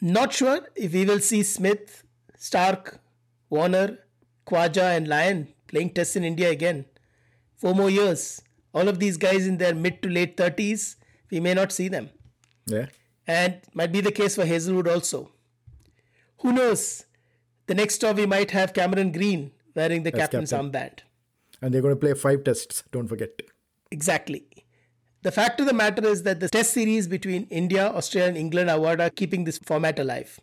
Not 0.00 0.32
sure 0.32 0.68
if 0.76 0.92
we 0.92 1.04
will 1.04 1.20
see 1.20 1.42
Smith, 1.42 2.04
Starc, 2.38 2.98
Warner, 3.50 3.98
Khawaja, 4.46 4.96
and 4.96 5.08
Lyon 5.08 5.48
playing 5.66 5.90
tests 5.94 6.16
in 6.16 6.24
India 6.24 6.50
again. 6.50 6.84
Four 7.56 7.74
more 7.74 7.90
years. 7.90 8.42
All 8.72 8.88
of 8.88 8.98
these 8.98 9.16
guys 9.16 9.46
in 9.46 9.58
their 9.58 9.74
mid 9.74 10.02
to 10.02 10.08
late 10.08 10.36
30s, 10.36 10.96
we 11.30 11.40
may 11.40 11.54
not 11.54 11.72
see 11.72 11.88
them. 11.88 12.10
Yeah. 12.66 12.86
And 13.26 13.60
might 13.74 13.90
be 13.90 14.00
the 14.00 14.12
case 14.12 14.36
for 14.36 14.44
Hazlewood 14.46 14.86
also. 14.86 15.30
Who 16.38 16.52
knows? 16.52 17.04
The 17.66 17.74
next 17.74 18.04
off 18.04 18.16
we 18.16 18.26
might 18.26 18.52
have 18.52 18.72
Cameron 18.72 19.10
Green 19.12 19.50
wearing 19.74 20.02
the 20.02 20.12
captain's 20.12 20.50
captain. 20.50 20.70
armband. 20.70 20.98
And 21.60 21.74
they're 21.74 21.82
going 21.82 21.94
to 21.94 22.00
play 22.00 22.14
five 22.14 22.44
tests, 22.44 22.84
don't 22.92 23.08
forget. 23.08 23.30
Exactly. 23.90 24.44
The 25.22 25.32
fact 25.32 25.58
of 25.60 25.66
the 25.66 25.72
matter 25.72 26.06
is 26.06 26.22
that 26.22 26.38
the 26.40 26.48
test 26.48 26.72
series 26.72 27.08
between 27.08 27.44
India, 27.50 27.88
Australia, 27.88 28.28
and 28.28 28.36
England 28.36 28.70
are 28.70 29.00
are 29.00 29.10
keeping 29.10 29.44
this 29.44 29.58
format 29.58 29.98
alive. 29.98 30.38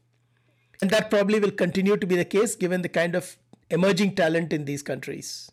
And 0.81 0.91
that 0.91 1.09
probably 1.09 1.39
will 1.39 1.51
continue 1.51 1.95
to 1.95 2.05
be 2.05 2.17
the 2.17 2.25
case 2.25 2.55
given 2.55 2.81
the 2.81 2.89
kind 2.89 3.15
of 3.15 3.37
emerging 3.69 4.15
talent 4.15 4.51
in 4.51 4.65
these 4.65 4.83
countries. 4.83 5.49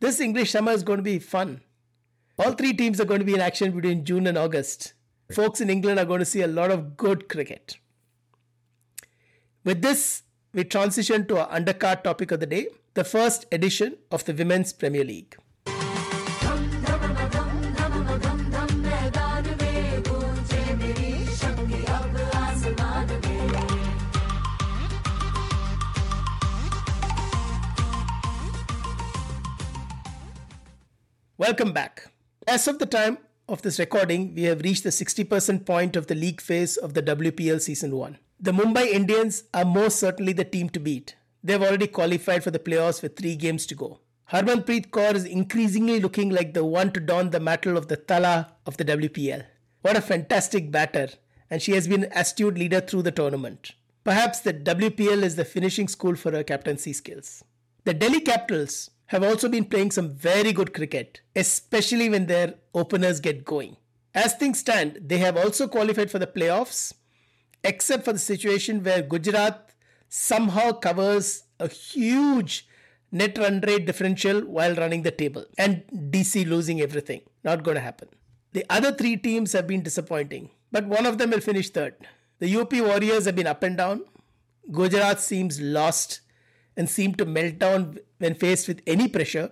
This 0.00 0.20
English 0.20 0.50
summer 0.50 0.72
is 0.72 0.82
going 0.82 0.98
to 0.98 1.02
be 1.02 1.18
fun. 1.18 1.62
All 2.38 2.52
three 2.52 2.74
teams 2.74 3.00
are 3.00 3.04
going 3.04 3.20
to 3.20 3.24
be 3.24 3.34
in 3.34 3.40
action 3.40 3.72
between 3.72 4.04
June 4.04 4.26
and 4.26 4.36
August. 4.36 4.94
folks 5.32 5.60
in 5.60 5.70
England 5.70 5.98
are 5.98 6.04
going 6.04 6.18
to 6.18 6.26
see 6.26 6.42
a 6.42 6.46
lot 6.46 6.70
of 6.70 6.96
good 6.96 7.28
cricket. 7.28 7.78
With 9.64 9.80
this, 9.80 10.22
we 10.52 10.64
transition 10.64 11.26
to 11.28 11.38
our 11.38 11.48
undercard 11.58 12.02
topic 12.02 12.30
of 12.32 12.40
the 12.40 12.46
day 12.46 12.66
the 12.94 13.04
first 13.04 13.46
edition 13.50 13.96
of 14.10 14.24
the 14.26 14.34
Women's 14.34 14.72
Premier 14.72 15.04
League. 15.04 15.36
Welcome 31.38 31.72
back. 31.72 32.12
As 32.46 32.68
of 32.68 32.78
the 32.78 32.86
time 32.86 33.18
of 33.48 33.62
this 33.62 33.78
recording, 33.78 34.34
we 34.34 34.42
have 34.44 34.60
reached 34.60 34.84
the 34.84 34.90
60% 34.90 35.64
point 35.66 35.96
of 35.96 36.06
the 36.06 36.14
league 36.14 36.40
phase 36.40 36.76
of 36.76 36.94
the 36.94 37.02
WPL 37.02 37.60
Season 37.60 37.96
1. 37.96 38.18
The 38.38 38.52
Mumbai 38.52 38.86
Indians 38.88 39.44
are 39.54 39.64
most 39.64 39.98
certainly 39.98 40.34
the 40.34 40.44
team 40.44 40.68
to 40.70 40.78
beat. 40.78 41.16
They've 41.44 41.62
already 41.62 41.88
qualified 41.88 42.44
for 42.44 42.50
the 42.52 42.58
playoffs 42.58 43.02
with 43.02 43.16
three 43.16 43.34
games 43.34 43.66
to 43.66 43.74
go. 43.74 43.98
Harmanpreet 44.32 44.90
Kaur 44.90 45.14
is 45.14 45.24
increasingly 45.24 46.00
looking 46.00 46.30
like 46.30 46.54
the 46.54 46.64
one 46.64 46.92
to 46.92 47.00
don 47.00 47.30
the 47.30 47.40
mantle 47.40 47.76
of 47.76 47.88
the 47.88 47.96
Thala 47.96 48.52
of 48.64 48.76
the 48.76 48.84
WPL. 48.84 49.44
What 49.82 49.96
a 49.96 50.00
fantastic 50.00 50.70
batter, 50.70 51.08
and 51.50 51.60
she 51.60 51.72
has 51.72 51.88
been 51.88 52.04
an 52.04 52.12
astute 52.14 52.54
leader 52.54 52.80
through 52.80 53.02
the 53.02 53.10
tournament. 53.10 53.72
Perhaps 54.04 54.40
the 54.40 54.54
WPL 54.54 55.22
is 55.22 55.36
the 55.36 55.44
finishing 55.44 55.88
school 55.88 56.14
for 56.14 56.30
her 56.30 56.44
captaincy 56.44 56.92
skills. 56.92 57.42
The 57.84 57.94
Delhi 57.94 58.20
Capitals 58.20 58.90
have 59.06 59.24
also 59.24 59.48
been 59.48 59.64
playing 59.64 59.90
some 59.90 60.10
very 60.10 60.52
good 60.52 60.72
cricket, 60.72 61.20
especially 61.34 62.08
when 62.08 62.26
their 62.26 62.54
openers 62.72 63.20
get 63.20 63.44
going. 63.44 63.76
As 64.14 64.34
things 64.34 64.60
stand, 64.60 64.98
they 65.04 65.18
have 65.18 65.36
also 65.36 65.66
qualified 65.66 66.10
for 66.10 66.18
the 66.18 66.26
playoffs, 66.26 66.94
except 67.64 68.04
for 68.04 68.12
the 68.12 68.18
situation 68.18 68.82
where 68.82 69.02
Gujarat 69.02 69.71
somehow 70.14 70.70
covers 70.72 71.44
a 71.58 71.66
huge 71.66 72.68
net 73.10 73.38
run 73.38 73.60
rate 73.66 73.86
differential 73.86 74.42
while 74.42 74.74
running 74.74 75.02
the 75.02 75.10
table, 75.10 75.44
and 75.56 75.84
DC 76.10 76.46
losing 76.46 76.82
everything. 76.82 77.22
Not 77.42 77.62
going 77.62 77.76
to 77.76 77.80
happen. 77.80 78.08
The 78.52 78.66
other 78.68 78.92
three 78.92 79.16
teams 79.16 79.52
have 79.54 79.66
been 79.66 79.82
disappointing, 79.82 80.50
but 80.70 80.86
one 80.86 81.06
of 81.06 81.16
them 81.16 81.30
will 81.30 81.40
finish 81.40 81.70
third. 81.70 81.94
The 82.40 82.54
UP 82.54 82.72
Warriors 82.74 83.24
have 83.24 83.36
been 83.36 83.46
up 83.46 83.62
and 83.62 83.78
down. 83.78 84.04
Gujarat 84.70 85.20
seems 85.20 85.58
lost 85.60 86.20
and 86.76 86.90
seem 86.90 87.14
to 87.14 87.24
melt 87.24 87.58
down 87.58 87.98
when 88.18 88.34
faced 88.34 88.68
with 88.68 88.82
any 88.86 89.08
pressure, 89.08 89.50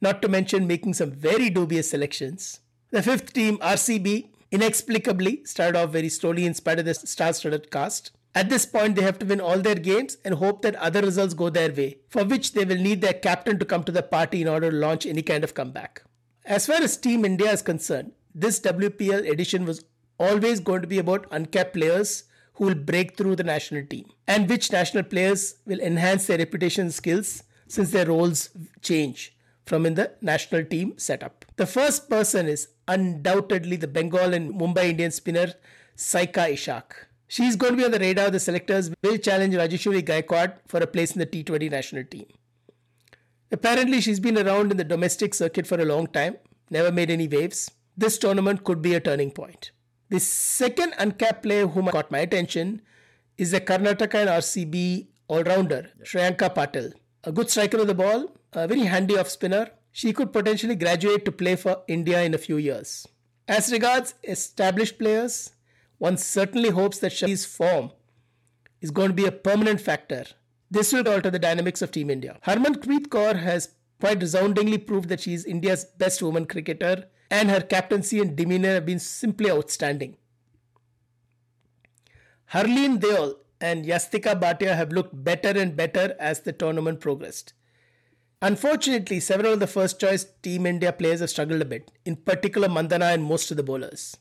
not 0.00 0.22
to 0.22 0.28
mention 0.28 0.68
making 0.68 0.94
some 0.94 1.10
very 1.10 1.50
dubious 1.50 1.90
selections. 1.90 2.60
The 2.92 3.02
fifth 3.02 3.32
team, 3.32 3.58
RCB, 3.58 4.28
inexplicably 4.52 5.44
started 5.44 5.76
off 5.76 5.90
very 5.90 6.08
slowly 6.08 6.46
in 6.46 6.54
spite 6.54 6.78
of 6.78 6.84
the 6.84 6.94
star 6.94 7.32
studded 7.32 7.72
cast. 7.72 8.12
At 8.34 8.50
this 8.50 8.66
point, 8.66 8.96
they 8.96 9.02
have 9.02 9.18
to 9.20 9.26
win 9.26 9.40
all 9.40 9.58
their 9.58 9.76
games 9.76 10.16
and 10.24 10.34
hope 10.34 10.62
that 10.62 10.74
other 10.76 11.00
results 11.00 11.34
go 11.34 11.50
their 11.50 11.72
way, 11.72 11.98
for 12.08 12.24
which 12.24 12.52
they 12.52 12.64
will 12.64 12.76
need 12.76 13.00
their 13.00 13.12
captain 13.12 13.58
to 13.60 13.64
come 13.64 13.84
to 13.84 13.92
the 13.92 14.02
party 14.02 14.42
in 14.42 14.48
order 14.48 14.70
to 14.70 14.76
launch 14.76 15.06
any 15.06 15.22
kind 15.22 15.44
of 15.44 15.54
comeback. 15.54 16.02
As 16.44 16.66
far 16.66 16.82
as 16.82 16.96
Team 16.96 17.24
India 17.24 17.52
is 17.52 17.62
concerned, 17.62 18.12
this 18.34 18.58
WPL 18.60 19.30
edition 19.30 19.64
was 19.64 19.84
always 20.18 20.58
going 20.58 20.82
to 20.82 20.88
be 20.88 20.98
about 20.98 21.26
uncapped 21.30 21.74
players 21.74 22.24
who 22.54 22.64
will 22.64 22.74
break 22.74 23.16
through 23.16 23.36
the 23.36 23.44
national 23.44 23.84
team 23.86 24.10
and 24.26 24.48
which 24.48 24.72
national 24.72 25.04
players 25.04 25.56
will 25.66 25.80
enhance 25.80 26.26
their 26.26 26.38
reputation 26.38 26.90
skills 26.90 27.42
since 27.66 27.90
their 27.90 28.06
roles 28.06 28.50
change 28.82 29.36
from 29.66 29.86
in 29.86 29.94
the 29.94 30.12
national 30.20 30.64
team 30.64 30.94
setup. 30.96 31.44
The 31.56 31.66
first 31.66 32.08
person 32.08 32.48
is 32.48 32.68
undoubtedly 32.86 33.76
the 33.76 33.88
Bengal 33.88 34.34
and 34.34 34.54
Mumbai 34.54 34.90
Indian 34.90 35.10
spinner 35.10 35.54
Saika 35.96 36.52
Ishaq. 36.52 36.84
She's 37.28 37.56
going 37.56 37.72
to 37.72 37.76
be 37.76 37.84
on 37.84 37.90
the 37.90 37.98
radar. 37.98 38.26
Of 38.26 38.32
the 38.32 38.40
selectors 38.40 38.90
will 39.02 39.16
challenge 39.18 39.54
Rajeshwari 39.54 40.02
Gaikwad 40.02 40.58
for 40.66 40.78
a 40.80 40.86
place 40.86 41.12
in 41.12 41.18
the 41.18 41.26
T20 41.26 41.70
national 41.70 42.04
team. 42.04 42.26
Apparently, 43.50 44.00
she's 44.00 44.20
been 44.20 44.38
around 44.38 44.70
in 44.70 44.76
the 44.76 44.84
domestic 44.84 45.34
circuit 45.34 45.66
for 45.66 45.80
a 45.80 45.84
long 45.84 46.06
time, 46.06 46.36
never 46.70 46.90
made 46.90 47.10
any 47.10 47.28
waves. 47.28 47.70
This 47.96 48.18
tournament 48.18 48.64
could 48.64 48.82
be 48.82 48.94
a 48.94 49.00
turning 49.00 49.30
point. 49.30 49.70
The 50.10 50.20
second 50.20 50.94
uncapped 50.98 51.42
player 51.42 51.66
whom 51.66 51.86
caught 51.88 52.10
my 52.10 52.18
attention 52.20 52.82
is 53.38 53.52
the 53.52 53.60
Karnataka 53.60 54.14
and 54.14 54.28
RCB 54.30 55.06
all-rounder, 55.28 55.90
Shreyanka 56.02 56.54
Patil. 56.54 56.92
A 57.24 57.32
good 57.32 57.50
striker 57.50 57.78
of 57.78 57.86
the 57.86 57.94
ball, 57.94 58.32
a 58.52 58.68
very 58.68 58.82
handy 58.82 59.16
off 59.16 59.28
spinner. 59.28 59.70
She 59.92 60.12
could 60.12 60.32
potentially 60.32 60.74
graduate 60.74 61.24
to 61.24 61.32
play 61.32 61.56
for 61.56 61.82
India 61.88 62.22
in 62.22 62.34
a 62.34 62.38
few 62.38 62.56
years. 62.56 63.06
As 63.46 63.70
regards 63.70 64.14
established 64.24 64.98
players, 64.98 65.52
one 65.98 66.16
certainly 66.16 66.70
hopes 66.70 66.98
that 66.98 67.12
Shami's 67.12 67.46
form 67.46 67.92
is 68.80 68.90
going 68.90 69.08
to 69.08 69.14
be 69.14 69.26
a 69.26 69.32
permanent 69.32 69.80
factor. 69.80 70.24
This 70.70 70.92
will 70.92 71.08
alter 71.08 71.30
the 71.30 71.38
dynamics 71.38 71.82
of 71.82 71.90
Team 71.90 72.10
India. 72.10 72.38
Harmanpreet 72.46 73.08
Kaur 73.08 73.38
has 73.38 73.70
quite 74.00 74.20
resoundingly 74.20 74.78
proved 74.78 75.08
that 75.08 75.20
she 75.20 75.34
is 75.34 75.44
India's 75.44 75.84
best 75.84 76.22
woman 76.22 76.46
cricketer 76.46 77.04
and 77.30 77.50
her 77.50 77.60
captaincy 77.60 78.20
and 78.20 78.36
demeanor 78.36 78.74
have 78.74 78.86
been 78.86 78.98
simply 78.98 79.50
outstanding. 79.50 80.16
Harleen 82.52 82.98
Deol 82.98 83.36
and 83.60 83.84
Yastika 83.84 84.38
Bhatia 84.38 84.76
have 84.76 84.92
looked 84.92 85.24
better 85.24 85.48
and 85.48 85.76
better 85.76 86.14
as 86.18 86.40
the 86.40 86.52
tournament 86.52 87.00
progressed. 87.00 87.54
Unfortunately, 88.42 89.20
several 89.20 89.54
of 89.54 89.60
the 89.60 89.66
first 89.66 89.98
choice 89.98 90.26
Team 90.42 90.66
India 90.66 90.92
players 90.92 91.20
have 91.20 91.30
struggled 91.30 91.62
a 91.62 91.64
bit, 91.64 91.90
in 92.04 92.16
particular 92.16 92.68
Mandhana 92.68 93.14
and 93.14 93.24
most 93.24 93.50
of 93.50 93.56
the 93.56 93.62
bowlers. 93.62 94.18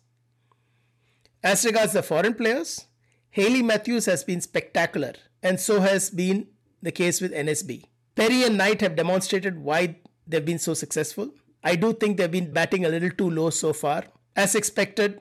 As 1.43 1.65
regards 1.65 1.91
the 1.91 2.01
foreign 2.01 2.35
players, 2.35 2.85
Hayley 3.31 3.61
Matthews 3.61 4.05
has 4.05 4.23
been 4.23 4.39
spectacular, 4.39 5.13
and 5.41 5.59
so 5.59 5.81
has 5.81 6.09
been 6.09 6.47
the 6.81 6.91
case 6.91 7.19
with 7.19 7.33
NSB. 7.33 7.83
Perry 8.15 8.43
and 8.43 8.57
Knight 8.57 8.79
have 8.79 8.95
demonstrated 8.95 9.59
why 9.59 9.97
they've 10.25 10.45
been 10.45 10.59
so 10.59 10.73
successful. 10.73 11.31
I 11.61 11.75
do 11.75 11.91
think 11.91 12.15
they've 12.15 12.31
been 12.31 12.53
batting 12.53 12.85
a 12.85 12.89
little 12.89 13.09
too 13.09 13.29
low 13.29 13.49
so 13.49 13.73
far. 13.73 14.05
As 14.37 14.55
expected, 14.55 15.19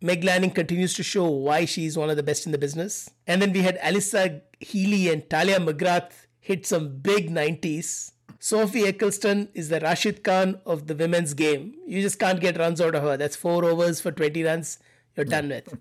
Meg 0.00 0.24
Lanning 0.24 0.50
continues 0.50 0.94
to 0.94 1.02
show 1.02 1.28
why 1.28 1.66
she's 1.66 1.98
one 1.98 2.08
of 2.08 2.16
the 2.16 2.22
best 2.22 2.46
in 2.46 2.52
the 2.52 2.58
business. 2.58 3.10
And 3.26 3.42
then 3.42 3.52
we 3.52 3.60
had 3.60 3.78
Alyssa 3.80 4.40
Healy 4.60 5.10
and 5.12 5.28
Tahlia 5.28 5.58
McGrath 5.58 6.12
hit 6.40 6.64
some 6.64 6.96
big 6.98 7.28
90s. 7.30 8.12
Sophie 8.38 8.84
Ecclestone 8.90 9.48
is 9.52 9.68
the 9.68 9.80
Rashid 9.80 10.24
Khan 10.24 10.58
of 10.64 10.86
the 10.86 10.94
women's 10.94 11.34
game. 11.34 11.74
You 11.86 12.00
just 12.00 12.18
can't 12.18 12.40
get 12.40 12.58
runs 12.58 12.80
out 12.80 12.94
of 12.94 13.02
her. 13.02 13.18
That's 13.18 13.36
four 13.36 13.62
overs 13.66 14.00
for 14.00 14.10
20 14.10 14.42
runs. 14.44 14.78
You're 15.16 15.24
done 15.24 15.48
with. 15.48 15.76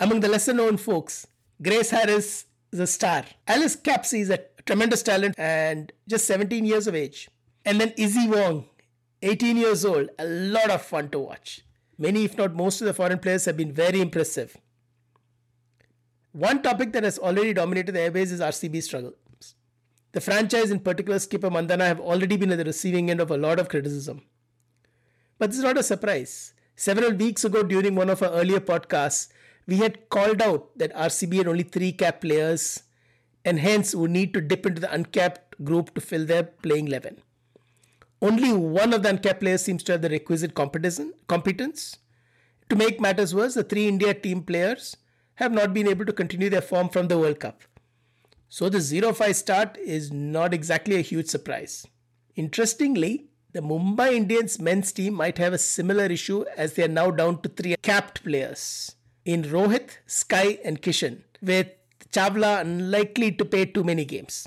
Among 0.00 0.20
the 0.20 0.28
lesser 0.28 0.52
known 0.52 0.76
folks, 0.76 1.26
Grace 1.60 1.90
Harris 1.90 2.46
is 2.72 2.80
a 2.80 2.86
star. 2.86 3.24
Alice 3.46 3.76
Capsey 3.76 4.20
is 4.20 4.30
a 4.30 4.40
tremendous 4.66 5.02
talent 5.02 5.34
and 5.38 5.92
just 6.08 6.26
17 6.26 6.64
years 6.64 6.86
of 6.86 6.94
age. 6.94 7.28
And 7.64 7.80
then 7.80 7.92
Izzy 7.96 8.28
Wong 8.28 8.66
18 9.22 9.56
years 9.56 9.84
old, 9.84 10.10
a 10.18 10.24
lot 10.24 10.70
of 10.70 10.82
fun 10.82 11.08
to 11.10 11.18
watch. 11.18 11.64
Many, 11.98 12.24
if 12.24 12.36
not 12.38 12.54
most, 12.54 12.80
of 12.80 12.86
the 12.86 12.94
foreign 12.94 13.18
players 13.18 13.44
have 13.46 13.56
been 13.56 13.72
very 13.72 14.00
impressive. 14.00 14.56
One 16.32 16.62
topic 16.62 16.92
that 16.92 17.02
has 17.02 17.18
already 17.18 17.52
dominated 17.52 17.92
the 17.92 18.00
airways 18.02 18.30
is 18.30 18.40
RCB 18.40 18.82
struggles. 18.82 19.14
The 20.12 20.20
franchise, 20.20 20.70
in 20.70 20.80
particular, 20.80 21.18
skipper 21.18 21.50
Mandhana, 21.50 21.86
have 21.86 22.00
already 22.00 22.36
been 22.36 22.52
at 22.52 22.58
the 22.58 22.64
receiving 22.64 23.10
end 23.10 23.20
of 23.20 23.30
a 23.30 23.36
lot 23.36 23.58
of 23.58 23.68
criticism. 23.68 24.22
But 25.38 25.50
this 25.50 25.58
is 25.58 25.64
not 25.64 25.78
a 25.78 25.82
surprise. 25.82 26.54
Several 26.78 27.12
weeks 27.12 27.44
ago, 27.44 27.64
during 27.64 27.96
one 27.96 28.08
of 28.08 28.22
our 28.22 28.30
earlier 28.30 28.60
podcasts, 28.60 29.30
we 29.66 29.78
had 29.78 30.08
called 30.10 30.40
out 30.40 30.78
that 30.78 30.94
RCB 30.94 31.38
had 31.38 31.48
only 31.48 31.64
three 31.64 31.90
cap 31.90 32.20
players 32.20 32.84
and 33.44 33.58
hence 33.58 33.96
would 33.96 34.12
need 34.12 34.32
to 34.32 34.40
dip 34.40 34.64
into 34.64 34.80
the 34.80 34.94
uncapped 34.94 35.64
group 35.64 35.92
to 35.94 36.00
fill 36.00 36.24
their 36.24 36.44
playing 36.44 36.86
11. 36.86 37.20
Only 38.22 38.52
one 38.52 38.92
of 38.92 39.02
the 39.02 39.08
uncapped 39.08 39.40
players 39.40 39.64
seems 39.64 39.82
to 39.84 39.92
have 39.92 40.02
the 40.02 40.08
requisite 40.08 40.54
competence. 40.54 41.96
To 42.70 42.76
make 42.76 43.00
matters 43.00 43.34
worse, 43.34 43.54
the 43.54 43.64
three 43.64 43.88
India 43.88 44.14
team 44.14 44.44
players 44.44 44.96
have 45.34 45.50
not 45.50 45.74
been 45.74 45.88
able 45.88 46.06
to 46.06 46.12
continue 46.12 46.48
their 46.48 46.60
form 46.60 46.90
from 46.90 47.08
the 47.08 47.18
World 47.18 47.40
Cup. 47.40 47.64
So 48.48 48.68
the 48.68 48.80
0 48.80 49.14
5 49.14 49.34
start 49.34 49.76
is 49.78 50.12
not 50.12 50.54
exactly 50.54 50.94
a 50.94 51.00
huge 51.00 51.26
surprise. 51.26 51.88
Interestingly, 52.36 53.27
the 53.52 53.60
Mumbai 53.60 54.12
Indians 54.12 54.60
men's 54.60 54.92
team 54.92 55.14
might 55.14 55.38
have 55.38 55.52
a 55.52 55.58
similar 55.58 56.04
issue 56.04 56.44
as 56.56 56.74
they 56.74 56.84
are 56.84 56.88
now 56.88 57.10
down 57.10 57.40
to 57.42 57.48
three 57.48 57.76
capped 57.82 58.22
players 58.22 58.94
in 59.24 59.42
Rohit, 59.42 59.98
Sky, 60.06 60.58
and 60.64 60.82
Kishan, 60.82 61.22
with 61.40 61.68
Chawla 62.12 62.60
unlikely 62.60 63.32
to 63.32 63.44
play 63.44 63.64
too 63.64 63.84
many 63.84 64.04
games. 64.04 64.46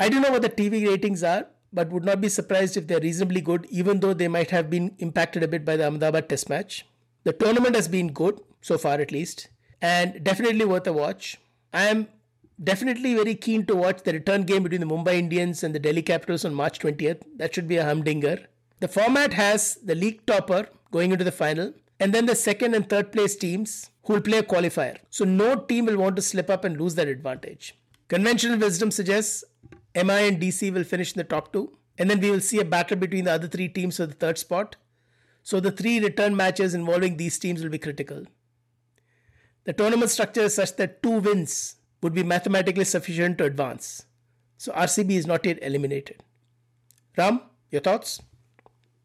I 0.00 0.08
don't 0.08 0.22
know 0.22 0.30
what 0.32 0.42
the 0.42 0.48
TV 0.48 0.86
ratings 0.86 1.22
are, 1.22 1.46
but 1.72 1.90
would 1.90 2.04
not 2.04 2.20
be 2.20 2.28
surprised 2.28 2.76
if 2.76 2.86
they're 2.86 3.00
reasonably 3.00 3.40
good, 3.40 3.66
even 3.70 4.00
though 4.00 4.12
they 4.14 4.28
might 4.28 4.50
have 4.50 4.68
been 4.68 4.94
impacted 4.98 5.42
a 5.42 5.48
bit 5.48 5.64
by 5.64 5.76
the 5.76 5.86
Ahmedabad 5.86 6.28
test 6.28 6.48
match. 6.48 6.86
The 7.24 7.32
tournament 7.32 7.76
has 7.76 7.88
been 7.88 8.12
good, 8.12 8.40
so 8.60 8.76
far 8.76 8.94
at 8.94 9.12
least, 9.12 9.48
and 9.80 10.22
definitely 10.22 10.64
worth 10.64 10.86
a 10.86 10.92
watch. 10.92 11.38
I 11.72 11.84
am 11.84 12.08
definitely 12.62 13.14
very 13.14 13.34
keen 13.34 13.66
to 13.66 13.76
watch 13.76 14.02
the 14.02 14.12
return 14.12 14.42
game 14.44 14.62
between 14.62 14.80
the 14.80 14.86
Mumbai 14.86 15.14
Indians 15.14 15.62
and 15.62 15.74
the 15.74 15.78
Delhi 15.78 16.02
Capitals 16.02 16.44
on 16.44 16.54
March 16.54 16.78
20th. 16.78 17.22
That 17.36 17.54
should 17.54 17.68
be 17.68 17.76
a 17.76 17.84
humdinger. 17.84 18.46
The 18.80 18.88
format 18.88 19.32
has 19.34 19.76
the 19.84 19.94
league 19.94 20.24
topper 20.26 20.68
going 20.90 21.12
into 21.12 21.24
the 21.24 21.32
final 21.32 21.72
and 22.00 22.12
then 22.12 22.26
the 22.26 22.34
second 22.34 22.74
and 22.74 22.88
third 22.88 23.12
place 23.12 23.36
teams 23.36 23.90
who 24.04 24.14
will 24.14 24.20
play 24.20 24.38
a 24.38 24.42
qualifier. 24.42 24.98
So 25.10 25.24
no 25.24 25.56
team 25.56 25.86
will 25.86 25.98
want 25.98 26.16
to 26.16 26.22
slip 26.22 26.50
up 26.50 26.64
and 26.64 26.76
lose 26.76 26.96
that 26.96 27.08
advantage. 27.08 27.74
Conventional 28.08 28.58
wisdom 28.58 28.90
suggests 28.90 29.44
MI 29.94 30.28
and 30.28 30.40
DC 30.40 30.72
will 30.72 30.84
finish 30.84 31.12
in 31.12 31.18
the 31.18 31.24
top 31.24 31.52
two, 31.52 31.76
and 31.98 32.10
then 32.10 32.20
we 32.20 32.30
will 32.30 32.40
see 32.40 32.58
a 32.58 32.64
battle 32.64 32.96
between 32.96 33.24
the 33.24 33.32
other 33.32 33.46
three 33.46 33.68
teams 33.68 33.98
for 33.98 34.06
the 34.06 34.14
third 34.14 34.38
spot. 34.38 34.76
So 35.42 35.60
the 35.60 35.70
three 35.70 36.00
return 36.00 36.34
matches 36.34 36.74
involving 36.74 37.16
these 37.16 37.38
teams 37.38 37.62
will 37.62 37.70
be 37.70 37.78
critical. 37.78 38.24
The 39.64 39.72
tournament 39.72 40.10
structure 40.10 40.42
is 40.42 40.54
such 40.54 40.76
that 40.76 41.02
two 41.02 41.20
wins 41.20 41.76
would 42.02 42.14
be 42.14 42.22
mathematically 42.22 42.84
sufficient 42.84 43.38
to 43.38 43.44
advance. 43.44 44.06
So 44.58 44.72
RCB 44.72 45.10
is 45.10 45.26
not 45.26 45.44
yet 45.46 45.58
eliminated. 45.62 46.22
Ram, 47.16 47.40
your 47.70 47.80
thoughts? 47.80 48.20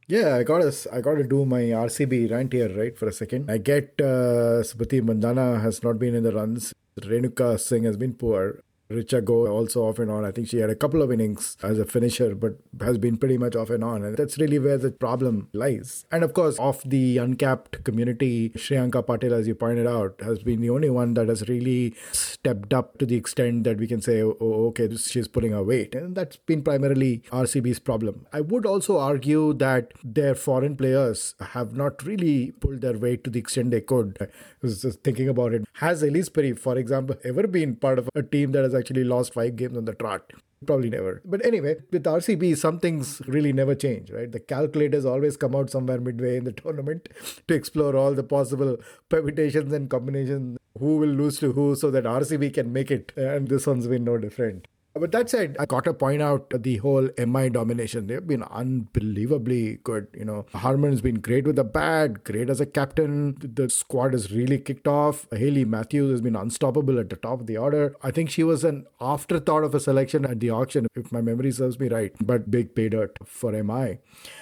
Yeah, 0.07 0.35
I 0.35 0.43
gotta, 0.43 0.73
I 0.91 1.01
gotta 1.01 1.23
do 1.23 1.45
my 1.45 1.61
RCB 1.61 2.31
rant 2.31 2.53
here, 2.53 2.69
right, 2.77 2.97
for 2.97 3.07
a 3.07 3.13
second. 3.13 3.51
I 3.51 3.57
get 3.57 3.93
uh, 3.99 4.63
Smriti 4.63 5.01
Mandhana 5.01 5.61
has 5.61 5.83
not 5.83 5.99
been 5.99 6.15
in 6.15 6.23
the 6.23 6.31
runs. 6.31 6.73
Renuka 7.01 7.59
Singh 7.59 7.83
has 7.83 7.97
been 7.97 8.13
poor. 8.13 8.61
Richa 8.89 9.23
Go 9.23 9.47
also 9.47 9.83
off 9.83 9.99
and 9.99 10.09
on. 10.09 10.23
I 10.23 10.31
think 10.31 10.47
she 10.47 10.57
had 10.57 10.69
a 10.69 10.75
couple 10.75 11.01
of 11.01 11.11
innings 11.11 11.57
as 11.63 11.77
a 11.79 11.85
finisher, 11.85 12.35
but 12.35 12.57
has 12.79 12.97
been 12.97 13.17
pretty 13.17 13.37
much 13.37 13.55
off 13.55 13.69
and 13.69 13.83
on. 13.83 14.03
And 14.03 14.17
that's 14.17 14.37
really 14.37 14.59
where 14.59 14.77
the 14.77 14.91
problem 14.91 15.49
lies. 15.53 16.05
And 16.11 16.23
of 16.23 16.33
course, 16.33 16.57
off 16.57 16.83
the 16.83 17.17
uncapped 17.17 17.83
community, 17.83 18.51
Shreyanka 18.51 19.05
Patel, 19.05 19.33
as 19.33 19.47
you 19.47 19.55
pointed 19.55 19.87
out, 19.87 20.21
has 20.21 20.43
been 20.43 20.61
the 20.61 20.69
only 20.69 20.89
one 20.89 21.13
that 21.15 21.27
has 21.27 21.47
really 21.49 21.95
stepped 22.11 22.73
up 22.73 22.97
to 22.99 23.05
the 23.05 23.15
extent 23.15 23.63
that 23.65 23.77
we 23.77 23.87
can 23.87 24.01
say, 24.01 24.21
oh, 24.21 24.37
oh 24.39 24.67
okay, 24.67 24.95
she's 24.95 25.27
pulling 25.27 25.51
her 25.51 25.63
weight. 25.63 25.93
And 25.95 26.15
that's 26.15 26.37
been 26.37 26.61
primarily 26.61 27.23
RCB's 27.31 27.79
problem. 27.79 28.25
I 28.31 28.41
would 28.41 28.65
also 28.65 28.97
argue 28.97 29.53
that 29.55 29.91
their 30.03 30.35
foreign 30.35 30.77
players 30.77 31.35
have 31.39 31.75
not 31.75 32.03
really 32.03 32.51
pulled 32.51 32.81
their 32.81 32.97
weight 32.97 33.23
to 33.25 33.29
the 33.29 33.39
extent 33.39 33.71
they 33.71 33.81
could. 33.81 34.17
I 34.21 34.27
was 34.61 34.81
just 34.81 35.03
thinking 35.03 35.29
about 35.29 35.53
it. 35.53 35.65
Has 35.73 36.03
Ellyse 36.03 36.33
Perry, 36.33 36.53
for 36.53 36.77
example, 36.77 37.15
ever 37.23 37.47
been 37.47 37.75
part 37.75 37.99
of 37.99 38.09
a 38.15 38.23
team 38.23 38.51
that 38.53 38.63
has 38.63 38.73
actually 38.77 39.03
lost 39.03 39.33
five 39.33 39.55
games 39.55 39.77
on 39.77 39.85
the 39.85 39.93
trot. 39.93 40.31
Probably 40.65 40.89
never. 40.89 41.21
But 41.23 41.45
anyway, 41.45 41.75
with 41.91 42.03
RCB, 42.03 42.57
some 42.57 42.79
things 42.79 43.21
really 43.27 43.53
never 43.53 43.75
change, 43.75 44.09
right? 44.09 44.31
The 44.31 44.39
calculators 44.39 45.05
always 45.05 45.37
come 45.37 45.55
out 45.55 45.69
somewhere 45.69 45.99
midway 45.99 46.37
in 46.37 46.45
the 46.45 46.51
tournament 46.51 47.09
to 47.47 47.53
explore 47.53 47.95
all 47.95 48.13
the 48.13 48.23
possible 48.23 48.77
permutations 49.09 49.71
and 49.71 49.89
combinations, 49.89 50.57
who 50.79 50.97
will 50.97 51.09
lose 51.09 51.39
to 51.39 51.51
who, 51.51 51.75
so 51.75 51.91
that 51.91 52.05
RCB 52.05 52.53
can 52.55 52.73
make 52.73 52.89
it. 52.89 53.11
And 53.15 53.47
this 53.47 53.67
one's 53.67 53.87
been 53.87 54.03
no 54.03 54.17
different. 54.17 54.67
Uh, 54.97 54.99
but 54.99 55.11
that 55.11 55.29
said, 55.29 55.55
I 55.59 55.65
got 55.65 55.83
to 55.83 55.93
point 55.93 56.21
out 56.21 56.49
the 56.49 56.77
whole 56.77 57.09
MI 57.17 57.49
domination. 57.49 58.07
They've 58.07 58.25
been 58.25 58.43
unbelievably 58.43 59.79
good. 59.83 60.07
You 60.13 60.25
know, 60.25 60.45
Harman's 60.53 61.01
been 61.01 61.19
great 61.19 61.45
with 61.45 61.55
the 61.55 61.63
bat, 61.63 62.23
great 62.23 62.49
as 62.49 62.59
a 62.59 62.65
captain. 62.65 63.37
The 63.39 63.69
squad 63.69 64.13
has 64.13 64.31
really 64.31 64.57
kicked 64.57 64.87
off. 64.87 65.27
Hayley 65.31 65.65
Matthews 65.65 66.11
has 66.11 66.21
been 66.21 66.35
unstoppable 66.35 66.99
at 66.99 67.09
the 67.09 67.15
top 67.15 67.41
of 67.41 67.47
the 67.47 67.57
order. 67.57 67.95
I 68.01 68.09
think 68.11 68.31
she 68.31 68.43
was 68.43 68.63
an 68.63 68.87
afterthought 68.99 69.63
of 69.63 69.75
a 69.75 69.79
selection 69.79 70.25
at 70.25 70.39
the 70.39 70.49
auction, 70.49 70.87
if 70.95 71.11
my 71.11 71.21
memory 71.21 71.51
serves 71.51 71.79
me 71.79 71.89
right. 71.89 72.13
But 72.19 72.49
big 72.49 72.73
pay 72.73 72.89
dirt 72.89 73.17
for 73.23 73.51
MI. 73.51 73.99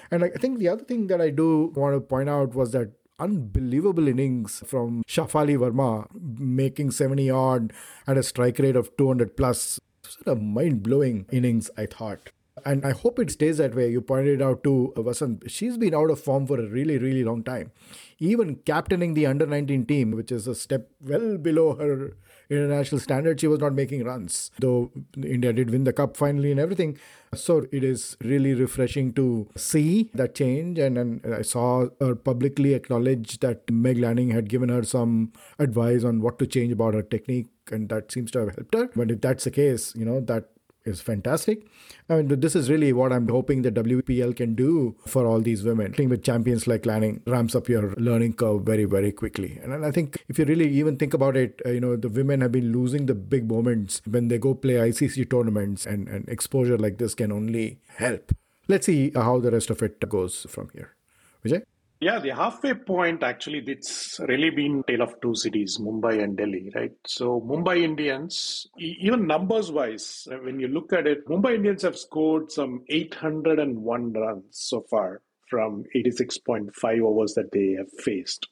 And 0.10 0.24
I 0.24 0.30
think 0.30 0.60
the 0.60 0.70
other 0.70 0.86
thing 0.86 1.08
that 1.08 1.20
I 1.20 1.32
do 1.32 1.74
want 1.76 1.96
to 1.96 2.00
point 2.00 2.30
out 2.30 2.56
was 2.56 2.72
that 2.72 2.92
unbelievable 3.20 4.08
innings 4.08 4.62
from 4.66 5.04
Shafali 5.08 5.58
Verma, 5.58 6.08
making 6.40 6.92
70 6.92 7.30
odd 7.30 7.74
at 8.08 8.18
a 8.18 8.24
strike 8.24 8.60
rate 8.60 8.76
of 8.76 8.96
200 8.98 9.38
plus 9.38 9.80
sort 10.12 10.28
of 10.28 10.42
mind 10.42 10.84
blowing 10.84 11.26
innings, 11.32 11.70
I 11.78 11.86
thought. 11.86 12.32
And 12.66 12.86
I 12.86 12.92
hope 12.92 13.20
it 13.20 13.32
stays 13.32 13.58
that 13.58 13.76
way. 13.76 13.90
You 13.90 14.02
pointed 14.02 14.42
out 14.42 14.64
to 14.64 14.94
uh, 14.96 15.02
Vasant, 15.02 15.50
she's 15.50 15.78
been 15.78 15.94
out 15.94 16.10
of 16.10 16.20
form 16.20 16.48
for 16.48 16.60
a 16.60 16.68
really, 16.68 16.98
really 16.98 17.24
long 17.24 17.44
time. 17.44 17.72
Even 18.18 18.56
captaining 18.56 19.14
the 19.14 19.26
under 19.26 19.46
19 19.46 19.86
team, 19.86 20.12
which 20.12 20.32
is 20.32 20.48
a 20.48 20.56
step 20.56 20.90
well 21.02 21.38
below 21.38 21.76
her 21.76 22.16
international 22.50 23.00
standard, 23.00 23.40
she 23.40 23.48
was 23.48 23.60
not 23.60 23.74
making 23.74 24.04
runs. 24.04 24.52
Though 24.60 24.92
India 25.18 25.54
did 25.54 25.70
win 25.70 25.84
the 25.84 25.94
cup 25.94 26.18
finally 26.18 26.52
and 26.52 26.60
everything. 26.60 26.98
So 27.34 27.66
it 27.72 27.84
is 27.84 28.16
really 28.22 28.54
refreshing 28.54 29.14
to 29.14 29.48
see 29.56 30.10
that 30.14 30.36
change. 30.36 30.80
And, 30.80 30.98
and 30.98 31.34
I 31.34 31.42
saw 31.42 31.88
her 32.00 32.16
publicly 32.16 32.74
acknowledge 32.74 33.40
that 33.40 33.70
Meg 33.70 33.98
Lanning 33.98 34.30
had 34.30 34.50
given 34.50 34.70
her 34.70 34.84
some 34.84 35.34
advice 35.60 36.04
on 36.04 36.22
what 36.22 36.40
to 36.40 36.48
change 36.48 36.72
about 36.72 36.94
her 36.94 37.02
technique 37.02 37.48
and 37.72 37.90
that 37.90 38.12
seems 38.12 38.32
to 38.32 38.40
have 38.40 38.56
helped 38.56 38.74
her. 38.76 38.90
But 38.96 39.12
if 39.12 39.22
that's 39.22 39.44
the 39.44 39.52
case, 39.52 39.96
you 39.96 40.06
know, 40.06 40.22
that 40.22 40.50
is 40.86 41.02
fantastic. 41.02 41.66
I 42.10 42.18
mean, 42.18 42.40
this 42.40 42.56
is 42.56 42.70
really 42.70 42.94
what 42.94 43.12
I'm 43.12 43.28
hoping 43.28 43.64
the 43.64 43.72
WPL 43.72 44.36
can 44.36 44.56
do 44.56 44.96
for 45.08 45.26
all 45.26 45.42
these 45.42 45.64
women. 45.64 45.94
Playing 45.94 46.10
with 46.10 46.24
champions 46.24 46.68
like 46.68 46.86
Lanning 46.86 47.22
ramps 47.26 47.56
up 47.56 47.68
your 47.68 47.94
learning 47.98 48.34
curve 48.34 48.62
very, 48.62 48.86
very 48.86 49.12
quickly. 49.12 49.60
And 49.64 49.86
I 49.86 49.92
think 49.92 50.24
if 50.28 50.38
you 50.38 50.46
really 50.46 50.70
even 50.70 50.98
think 50.98 51.14
about 51.14 51.36
it, 51.36 51.62
uh, 51.66 51.70
you 51.72 51.82
know, 51.82 51.96
the 51.96 52.10
women 52.10 52.42
have 52.42 52.52
been 52.52 52.72
losing 52.72 53.08
the 53.08 53.16
big 53.16 53.50
moments 53.50 54.02
when 54.06 54.28
they 54.28 54.38
go 54.38 54.54
play 54.54 54.76
ICC 54.76 55.30
tournaments, 55.30 55.86
and, 55.86 56.08
and 56.08 56.28
exposure 56.30 56.78
like 56.78 56.98
this 56.98 57.16
can 57.16 57.32
only 57.32 57.80
help. 57.98 58.32
Let's 58.68 58.86
see 58.86 59.12
how 59.14 59.40
the 59.40 59.52
rest 59.52 59.70
of 59.70 59.82
it 59.82 60.08
goes 60.08 60.46
from 60.50 60.70
here. 60.74 60.96
Vijay? 61.44 61.64
Yeah, 62.06 62.20
the 62.20 62.36
halfway 62.36 62.76
point 62.76 63.24
actually, 63.24 63.64
it's 63.66 64.20
really 64.28 64.52
been 64.52 64.84
tale 64.84 65.02
of 65.02 65.20
two 65.24 65.34
cities, 65.34 65.80
Mumbai 65.80 66.24
and 66.24 66.38
Delhi, 66.38 66.72
right? 66.76 66.92
So 67.08 67.42
Mumbai 67.42 67.82
Indians, 67.82 68.68
even 68.78 69.26
numbers 69.26 69.72
wise, 69.72 70.28
uh, 70.32 70.36
when 70.36 70.60
you 70.60 70.68
look 70.68 70.94
at 70.94 71.08
it, 71.08 71.28
Mumbai 71.28 71.56
Indians 71.56 71.82
have 71.82 71.98
scored 71.98 72.52
some 72.52 72.84
801 72.90 74.14
runs 74.14 74.46
so 74.52 74.86
far 74.88 75.24
from 75.50 75.84
86.5 75.96 77.02
overs 77.02 77.34
that 77.34 77.52
they 77.52 77.72
have 77.72 77.92
faced. 78.04 78.50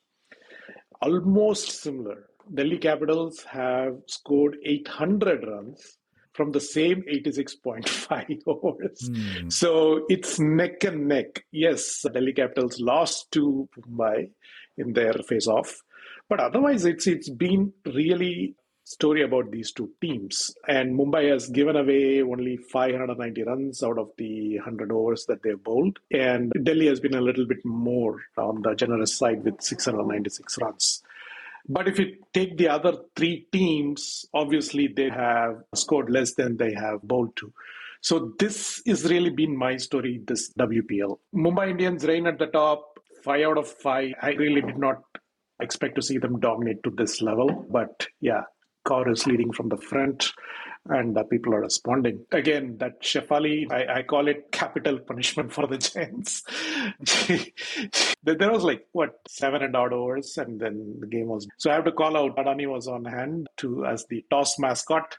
Almost 1.03 1.83
similar. 1.83 2.29
Delhi 2.51 2.79
Capitals 2.79 3.43
have 3.43 3.97
scored 4.07 4.57
800 4.65 5.45
runs 5.47 5.99
from 6.33 6.51
the 6.51 6.59
same 6.59 7.03
86.5 7.03 8.41
overs. 8.47 9.09
Mm. 9.09 9.51
So 9.51 10.05
it's 10.09 10.39
neck 10.39 10.83
and 10.83 11.07
neck. 11.07 11.45
Yes, 11.51 12.05
Delhi 12.11 12.33
Capitals 12.33 12.79
lost 12.79 13.31
to 13.31 13.69
Mumbai 13.79 14.29
in 14.77 14.93
their 14.93 15.13
face 15.13 15.47
off. 15.47 15.81
But 16.29 16.39
otherwise, 16.39 16.85
it's 16.85 17.05
it's 17.05 17.29
been 17.29 17.73
really 17.85 18.55
story 18.85 19.23
about 19.23 19.51
these 19.51 19.71
two 19.71 19.89
teams. 20.01 20.53
And 20.67 20.97
Mumbai 20.97 21.31
has 21.31 21.47
given 21.49 21.75
away 21.75 22.21
only 22.21 22.57
590 22.57 23.43
runs 23.43 23.83
out 23.83 23.97
of 23.97 24.11
the 24.17 24.57
100 24.57 24.91
overs 24.91 25.25
that 25.27 25.41
they've 25.43 25.61
bowled. 25.61 25.99
And 26.11 26.51
Delhi 26.63 26.87
has 26.87 26.99
been 26.99 27.15
a 27.15 27.21
little 27.21 27.45
bit 27.45 27.63
more 27.63 28.19
on 28.37 28.61
the 28.61 28.75
generous 28.75 29.17
side 29.17 29.43
with 29.43 29.61
696 29.61 30.57
runs. 30.59 31.03
But 31.67 31.87
if 31.87 31.97
you 31.97 32.17
take 32.33 32.57
the 32.57 32.67
other 32.67 32.97
three 33.15 33.47
teams, 33.51 34.25
obviously 34.33 34.87
they 34.87 35.09
have 35.09 35.63
scored 35.75 36.09
less 36.09 36.33
than 36.33 36.57
they 36.57 36.73
have 36.73 37.01
bowled 37.03 37.35
to. 37.37 37.53
So 38.01 38.33
this 38.37 38.81
is 38.85 39.05
really 39.09 39.29
been 39.29 39.57
my 39.57 39.77
story, 39.77 40.21
this 40.27 40.51
WPL. 40.59 41.19
Mumbai 41.33 41.69
Indians 41.69 42.05
reign 42.05 42.27
at 42.27 42.37
the 42.37 42.47
top, 42.47 42.99
five 43.23 43.45
out 43.45 43.57
of 43.57 43.67
five. 43.67 44.11
I 44.21 44.31
really 44.31 44.59
did 44.61 44.77
not 44.77 44.97
expect 45.61 45.95
to 45.95 46.01
see 46.01 46.17
them 46.17 46.39
dominate 46.41 46.83
to 46.83 46.91
this 46.91 47.21
level. 47.21 47.65
But 47.71 48.07
yeah, 48.19 48.41
Kaur 48.85 49.11
is 49.11 49.25
leading 49.25 49.51
from 49.51 49.69
the 49.69 49.77
front 49.77 50.33
and 50.89 51.17
uh, 51.17 51.23
people 51.23 51.53
are 51.53 51.61
responding. 51.61 52.25
Again, 52.31 52.77
that 52.79 53.01
Shafali, 53.01 53.71
I, 53.71 53.99
I, 53.99 54.03
call 54.03 54.27
it 54.27 54.51
capital 54.51 54.99
punishment 54.99 55.53
for 55.53 55.65
the 55.65 55.77
Giants. 55.77 56.43
there 58.23 58.51
was 58.51 58.63
like, 58.63 58.85
what, 58.91 59.19
seven 59.27 59.63
and 59.63 59.75
odd 59.75 59.93
overs, 59.93 60.37
and 60.37 60.59
then 60.59 60.97
the 60.99 61.07
game 61.07 61.27
was. 61.27 61.47
So 61.57 61.71
I 61.71 61.75
have 61.75 61.85
to 61.85 61.91
call 61.91 62.17
out 62.17 62.35
Adani 62.35 62.67
was 62.67 62.87
on 62.87 63.05
hand 63.05 63.47
to 63.57 63.85
as 63.85 64.05
the 64.09 64.25
toss 64.29 64.59
mascot 64.59 65.17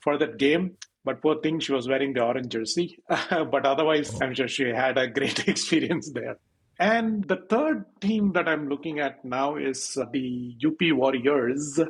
for 0.00 0.18
that 0.18 0.38
game. 0.38 0.76
But 1.04 1.22
poor 1.22 1.40
thing, 1.40 1.60
she 1.60 1.72
was 1.72 1.88
wearing 1.88 2.12
the 2.12 2.22
orange 2.22 2.48
jersey. 2.48 2.98
but 3.08 3.64
otherwise, 3.64 4.20
I'm 4.20 4.34
sure 4.34 4.48
she 4.48 4.68
had 4.68 4.98
a 4.98 5.08
great 5.08 5.48
experience 5.48 6.10
there. 6.12 6.36
And 6.78 7.26
the 7.26 7.36
third 7.48 7.86
team 8.00 8.32
that 8.32 8.46
I'm 8.46 8.68
looking 8.68 9.00
at 9.00 9.24
now 9.24 9.56
is 9.56 9.98
the 10.12 10.54
UP 10.64 10.96
Warriors 10.96 11.80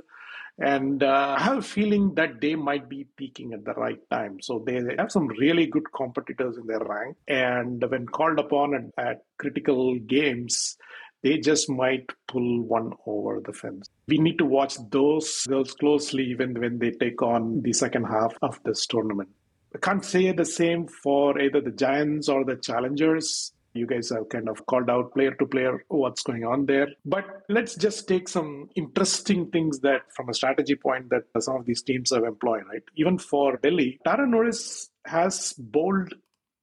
and 0.58 1.02
uh, 1.02 1.36
I 1.38 1.42
have 1.42 1.58
a 1.58 1.62
feeling 1.62 2.14
that 2.14 2.40
they 2.40 2.56
might 2.56 2.88
be 2.88 3.06
peaking 3.16 3.52
at 3.52 3.64
the 3.64 3.74
right 3.74 4.00
time. 4.10 4.40
So 4.40 4.62
they 4.66 4.82
have 4.98 5.12
some 5.12 5.28
really 5.28 5.66
good 5.66 5.92
competitors 5.92 6.56
in 6.56 6.66
their 6.66 6.80
rank. 6.80 7.16
And 7.28 7.84
when 7.88 8.06
called 8.06 8.40
upon 8.40 8.74
at, 8.74 9.04
at 9.04 9.22
critical 9.38 9.96
games, 10.00 10.76
they 11.22 11.38
just 11.38 11.68
might 11.70 12.10
pull 12.26 12.62
one 12.62 12.92
over 13.06 13.40
the 13.40 13.52
fence. 13.52 13.88
We 14.08 14.18
need 14.18 14.38
to 14.38 14.44
watch 14.44 14.76
those 14.90 15.44
girls 15.46 15.74
closely 15.74 16.24
even 16.24 16.58
when 16.58 16.78
they 16.78 16.90
take 16.92 17.22
on 17.22 17.62
the 17.62 17.72
second 17.72 18.04
half 18.04 18.34
of 18.42 18.58
this 18.64 18.86
tournament. 18.86 19.28
I 19.74 19.78
can't 19.78 20.04
say 20.04 20.32
the 20.32 20.44
same 20.44 20.86
for 20.86 21.38
either 21.40 21.60
the 21.60 21.70
Giants 21.70 22.28
or 22.28 22.44
the 22.44 22.56
Challengers. 22.56 23.52
You 23.74 23.86
guys 23.86 24.10
have 24.10 24.28
kind 24.28 24.48
of 24.48 24.64
called 24.66 24.90
out 24.90 25.12
player 25.14 25.34
to 25.34 25.46
player 25.46 25.84
what's 25.88 26.22
going 26.22 26.44
on 26.44 26.66
there. 26.66 26.88
But 27.04 27.42
let's 27.48 27.74
just 27.74 28.08
take 28.08 28.28
some 28.28 28.70
interesting 28.74 29.50
things 29.50 29.80
that, 29.80 30.02
from 30.16 30.28
a 30.28 30.34
strategy 30.34 30.74
point, 30.74 31.10
that 31.10 31.24
some 31.42 31.56
of 31.56 31.66
these 31.66 31.82
teams 31.82 32.12
have 32.12 32.24
employed, 32.24 32.64
right? 32.70 32.82
Even 32.96 33.18
for 33.18 33.58
Delhi, 33.58 34.00
Tara 34.04 34.26
Norris 34.26 34.90
has 35.04 35.54
bowled 35.58 36.14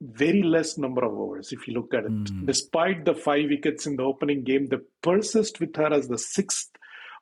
very 0.01 0.43
less 0.43 0.77
number 0.77 1.05
of 1.05 1.13
overs 1.13 1.53
if 1.53 1.67
you 1.67 1.73
look 1.73 1.93
at 1.93 2.05
it. 2.05 2.11
Mm. 2.11 2.45
Despite 2.45 3.05
the 3.05 3.15
five 3.15 3.49
wickets 3.49 3.87
in 3.87 3.95
the 3.95 4.03
opening 4.03 4.43
game, 4.43 4.67
they 4.67 4.77
persist 5.01 5.59
with 5.59 5.75
her 5.77 5.93
as 5.93 6.07
the 6.07 6.17
sixth 6.17 6.69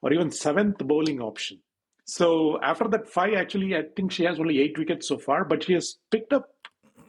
or 0.01 0.11
even 0.11 0.31
seventh 0.31 0.79
bowling 0.79 1.21
option. 1.21 1.59
So 2.05 2.59
after 2.61 2.87
that 2.89 3.07
five, 3.07 3.35
actually, 3.35 3.75
I 3.75 3.83
think 3.95 4.11
she 4.11 4.23
has 4.25 4.39
only 4.39 4.59
eight 4.59 4.77
wickets 4.77 5.07
so 5.07 5.17
far, 5.17 5.45
but 5.45 5.63
she 5.63 5.73
has 5.73 5.97
picked 6.11 6.33
up 6.33 6.49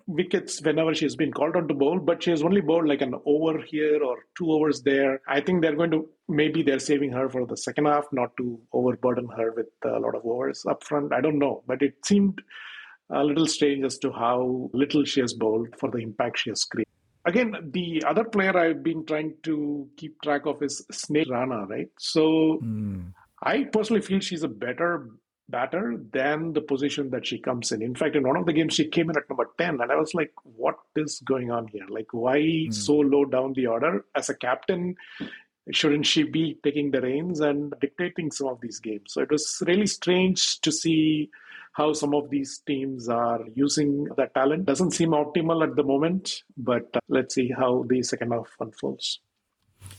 wickets 0.06 0.60
whenever 0.62 0.94
she 0.94 1.04
has 1.04 1.16
been 1.16 1.32
called 1.32 1.56
on 1.56 1.66
to 1.68 1.74
bowl, 1.74 1.98
but 1.98 2.22
she 2.22 2.30
has 2.30 2.42
only 2.42 2.60
bowled 2.60 2.86
like 2.86 3.00
an 3.00 3.14
over 3.24 3.58
here 3.58 4.02
or 4.02 4.18
two 4.36 4.50
overs 4.52 4.82
there. 4.82 5.20
I 5.28 5.40
think 5.40 5.62
they're 5.62 5.76
going 5.76 5.90
to 5.92 6.08
maybe 6.28 6.62
they're 6.62 6.78
saving 6.78 7.12
her 7.12 7.28
for 7.28 7.46
the 7.46 7.56
second 7.56 7.86
half, 7.86 8.04
not 8.12 8.36
to 8.38 8.60
overburden 8.72 9.28
her 9.36 9.52
with 9.52 9.68
a 9.84 9.98
lot 9.98 10.14
of 10.14 10.24
overs 10.24 10.64
up 10.68 10.84
front. 10.84 11.12
I 11.12 11.20
don't 11.20 11.38
know, 11.38 11.62
but 11.66 11.82
it 11.82 11.94
seemed 12.04 12.40
a 13.10 13.22
little 13.22 13.46
strange 13.46 13.84
as 13.84 13.98
to 13.98 14.12
how 14.12 14.70
little 14.72 15.04
she 15.04 15.20
has 15.20 15.34
bowled 15.34 15.68
for 15.78 15.90
the 15.90 15.98
impact 15.98 16.38
she 16.38 16.50
has 16.50 16.64
created. 16.64 16.90
Again, 17.26 17.70
the 17.72 18.02
other 18.06 18.24
player 18.24 18.56
I've 18.56 18.82
been 18.82 19.06
trying 19.06 19.34
to 19.44 19.88
keep 19.96 20.20
track 20.20 20.42
of 20.44 20.62
is 20.62 20.84
Sneh 20.92 21.28
Rana, 21.30 21.64
right? 21.66 21.88
So 21.98 22.58
mm. 22.62 23.12
I 23.42 23.64
personally 23.64 24.02
feel 24.02 24.20
she's 24.20 24.42
a 24.42 24.48
better 24.48 25.08
batter 25.48 25.96
than 26.12 26.52
the 26.52 26.60
position 26.60 27.10
that 27.10 27.26
she 27.26 27.38
comes 27.38 27.72
in. 27.72 27.82
In 27.82 27.94
fact, 27.94 28.16
in 28.16 28.26
one 28.26 28.36
of 28.36 28.46
the 28.46 28.52
games, 28.52 28.74
she 28.74 28.88
came 28.88 29.10
in 29.10 29.16
at 29.16 29.28
number 29.28 29.50
10, 29.58 29.80
and 29.80 29.92
I 29.92 29.96
was 29.96 30.14
like, 30.14 30.32
what 30.42 30.76
is 30.96 31.20
going 31.24 31.50
on 31.50 31.68
here? 31.68 31.86
Like, 31.88 32.08
why 32.12 32.38
mm. 32.38 32.74
so 32.74 32.94
low 32.94 33.24
down 33.24 33.52
the 33.52 33.66
order? 33.66 34.04
As 34.14 34.28
a 34.30 34.34
captain, 34.34 34.96
shouldn't 35.70 36.06
she 36.06 36.22
be 36.22 36.58
taking 36.62 36.90
the 36.90 37.00
reins 37.00 37.40
and 37.40 37.74
dictating 37.80 38.30
some 38.30 38.48
of 38.48 38.60
these 38.60 38.80
games? 38.80 39.12
So 39.12 39.22
it 39.22 39.30
was 39.30 39.62
really 39.66 39.86
strange 39.86 40.60
to 40.60 40.72
see 40.72 41.30
how 41.72 41.92
some 41.92 42.14
of 42.14 42.30
these 42.30 42.58
teams 42.66 43.08
are 43.08 43.40
using 43.54 44.04
that 44.16 44.32
talent. 44.34 44.66
Doesn't 44.66 44.92
seem 44.92 45.10
optimal 45.10 45.62
at 45.68 45.76
the 45.76 45.82
moment, 45.82 46.44
but 46.56 46.88
uh, 46.94 47.00
let's 47.08 47.34
see 47.34 47.50
how 47.50 47.84
the 47.88 48.02
second 48.02 48.30
half 48.30 48.46
unfolds. 48.60 49.20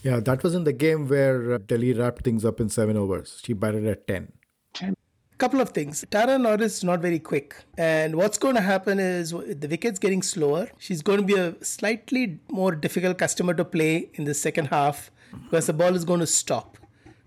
Yeah, 0.01 0.19
that 0.21 0.41
was 0.41 0.55
in 0.55 0.63
the 0.63 0.73
game 0.73 1.07
where 1.07 1.53
uh, 1.53 1.57
Delhi 1.59 1.93
wrapped 1.93 2.23
things 2.23 2.45
up 2.45 2.59
in 2.59 2.69
seven 2.69 2.97
overs. 2.97 3.41
She 3.43 3.53
batted 3.53 3.85
at 3.85 4.07
10. 4.07 4.31
10 4.73 4.95
couple 5.37 5.61
of 5.61 5.69
things. 5.69 6.03
Tara 6.09 6.37
Norris 6.37 6.77
is 6.77 6.83
not 6.83 6.99
very 7.01 7.19
quick. 7.19 7.55
And 7.77 8.15
what's 8.15 8.37
going 8.37 8.55
to 8.55 8.61
happen 8.61 8.99
is 8.99 9.31
the 9.31 9.67
wicket's 9.67 9.99
getting 9.99 10.21
slower. 10.21 10.69
She's 10.77 11.01
going 11.01 11.19
to 11.19 11.25
be 11.25 11.35
a 11.35 11.55
slightly 11.63 12.39
more 12.49 12.73
difficult 12.73 13.17
customer 13.17 13.53
to 13.53 13.65
play 13.65 14.09
in 14.13 14.25
the 14.25 14.33
second 14.33 14.67
half 14.67 15.11
because 15.43 15.67
the 15.67 15.73
ball 15.73 15.95
is 15.95 16.05
going 16.05 16.21
to 16.21 16.27
stop 16.27 16.77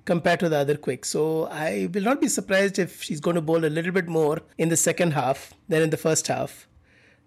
compared 0.05 0.41
to 0.41 0.49
the 0.49 0.57
other 0.57 0.77
quick. 0.77 1.05
So 1.05 1.47
I 1.47 1.89
will 1.93 2.03
not 2.03 2.21
be 2.21 2.29
surprised 2.29 2.79
if 2.79 3.03
she's 3.03 3.21
going 3.21 3.37
to 3.37 3.43
bowl 3.43 3.65
a 3.65 3.75
little 3.77 3.93
bit 3.93 4.09
more 4.09 4.41
in 4.57 4.71
the 4.71 4.77
second 4.77 5.13
half 5.13 5.53
than 5.69 5.83
in 5.83 5.91
the 5.91 5.99
first 5.99 6.29
half. 6.29 6.67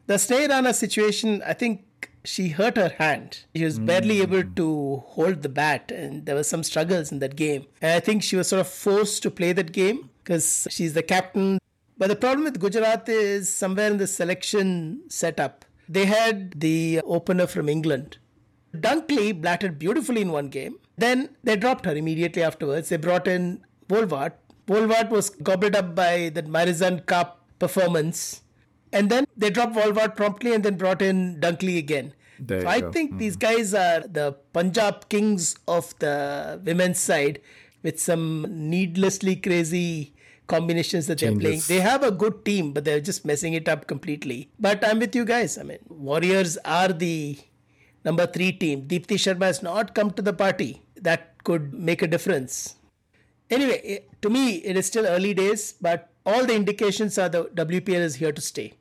The 0.08 0.16
Sneh 0.16 0.50
Rana 0.50 0.74
situation, 0.74 1.44
I 1.46 1.54
think 1.54 1.86
she 2.24 2.50
hurt 2.50 2.78
her 2.78 2.90
hand. 2.98 3.46
She 3.56 3.64
was 3.64 3.80
barely 3.80 4.18
mm. 4.18 4.24
able 4.24 4.44
to 4.56 5.04
hold 5.06 5.42
the 5.42 5.50
bat, 5.50 5.92
and 5.92 6.26
there 6.26 6.36
were 6.36 6.44
some 6.44 6.64
struggles 6.64 7.12
in 7.12 7.20
that 7.20 7.36
game. 7.36 7.66
And 7.82 7.94
I 7.94 8.00
think 8.00 8.24
she 8.24 8.36
was 8.36 8.48
sort 8.50 8.62
of 8.62 8.68
forced 8.68 9.24
to 9.24 9.32
play 9.32 9.54
that 9.54 9.72
game 9.72 10.10
because 10.24 10.68
she's 10.70 10.94
the 10.94 11.04
captain. 11.04 11.60
But 11.98 12.08
the 12.08 12.16
problem 12.16 12.46
with 12.46 12.60
Gujarat 12.60 13.08
is 13.10 13.50
somewhere 13.50 13.92
in 13.92 13.98
the 13.98 14.08
selection 14.08 15.04
setup, 15.08 15.66
they 15.88 16.06
had 16.06 16.60
the 16.60 17.02
opener 17.06 17.48
from 17.48 17.70
England. 17.70 18.18
Dunkley 18.76 19.40
blatted 19.40 19.78
beautifully 19.78 20.22
in 20.22 20.32
one 20.32 20.48
game, 20.48 20.78
then 20.98 21.30
they 21.44 21.56
dropped 21.56 21.86
her 21.86 21.96
immediately 21.96 22.44
afterwards. 22.44 22.90
They 22.90 22.98
brought 22.98 23.28
in 23.28 23.64
Wolvaardt. 23.90 24.34
Wolvaardt 24.68 25.10
was 25.10 25.30
gobbled 25.30 25.76
up 25.76 25.96
by 25.96 26.30
the 26.30 26.44
Marizanne 26.44 27.06
Kapp 27.06 27.40
performance. 27.60 28.42
And 28.94 29.10
then 29.10 29.26
they 29.36 29.50
dropped 29.50 29.76
Wolvaardt 29.76 30.16
promptly 30.16 30.54
and 30.54 30.64
then 30.64 30.78
brought 30.78 31.02
in 31.02 31.40
Dunkley 31.40 31.78
again. 31.78 32.14
There 32.40 32.62
so 32.62 32.68
I 32.68 32.82
go. 32.82 32.92
think 32.92 33.14
mm. 33.14 33.18
these 33.20 33.36
guys 33.36 33.74
are 33.74 34.02
the 34.02 34.36
Punjab 34.54 35.10
kings 35.10 35.56
of 35.68 35.98
the 36.00 36.60
women's 36.64 37.00
side 37.00 37.42
with 37.84 38.00
some 38.00 38.46
needlessly 38.50 39.36
crazy 39.36 40.14
combinations 40.48 41.08
that 41.08 41.20
Changes. 41.20 41.42
they're 41.42 41.50
playing. 41.50 41.62
They 41.68 41.80
have 41.80 42.04
a 42.04 42.12
good 42.12 42.44
team, 42.46 42.74
but 42.74 42.86
they're 42.86 43.00
just 43.00 43.26
messing 43.26 43.54
it 43.54 43.68
up 43.68 43.88
completely. 43.88 44.50
But 44.60 44.86
I'm 44.86 45.00
with 45.00 45.16
you 45.16 45.26
guys. 45.26 45.58
I 45.58 45.64
mean, 45.64 45.80
Warriors 45.90 46.58
are 46.66 46.90
the 46.90 47.38
number 48.04 48.28
three 48.28 48.52
team. 48.52 48.88
Deepti 48.88 49.16
Sharma 49.16 49.46
has 49.46 49.64
not 49.64 49.96
come 49.96 50.12
to 50.12 50.22
the 50.22 50.34
party 50.34 50.82
that 50.96 51.44
could 51.44 51.74
make 51.74 52.02
a 52.02 52.08
difference. 52.08 52.76
Anyway, 53.50 53.82
eh, 53.84 54.00
to 54.22 54.30
me, 54.30 54.56
it 54.58 54.78
is 54.78 54.86
still 54.86 55.06
early 55.06 55.34
days, 55.34 55.74
but 55.82 56.10
all 56.26 56.46
the 56.46 56.56
indications 56.56 57.18
are 57.18 57.30
the 57.30 57.46
WPL 57.46 58.00
is 58.00 58.16
here 58.16 58.32
to 58.32 58.42
stay. 58.42 58.74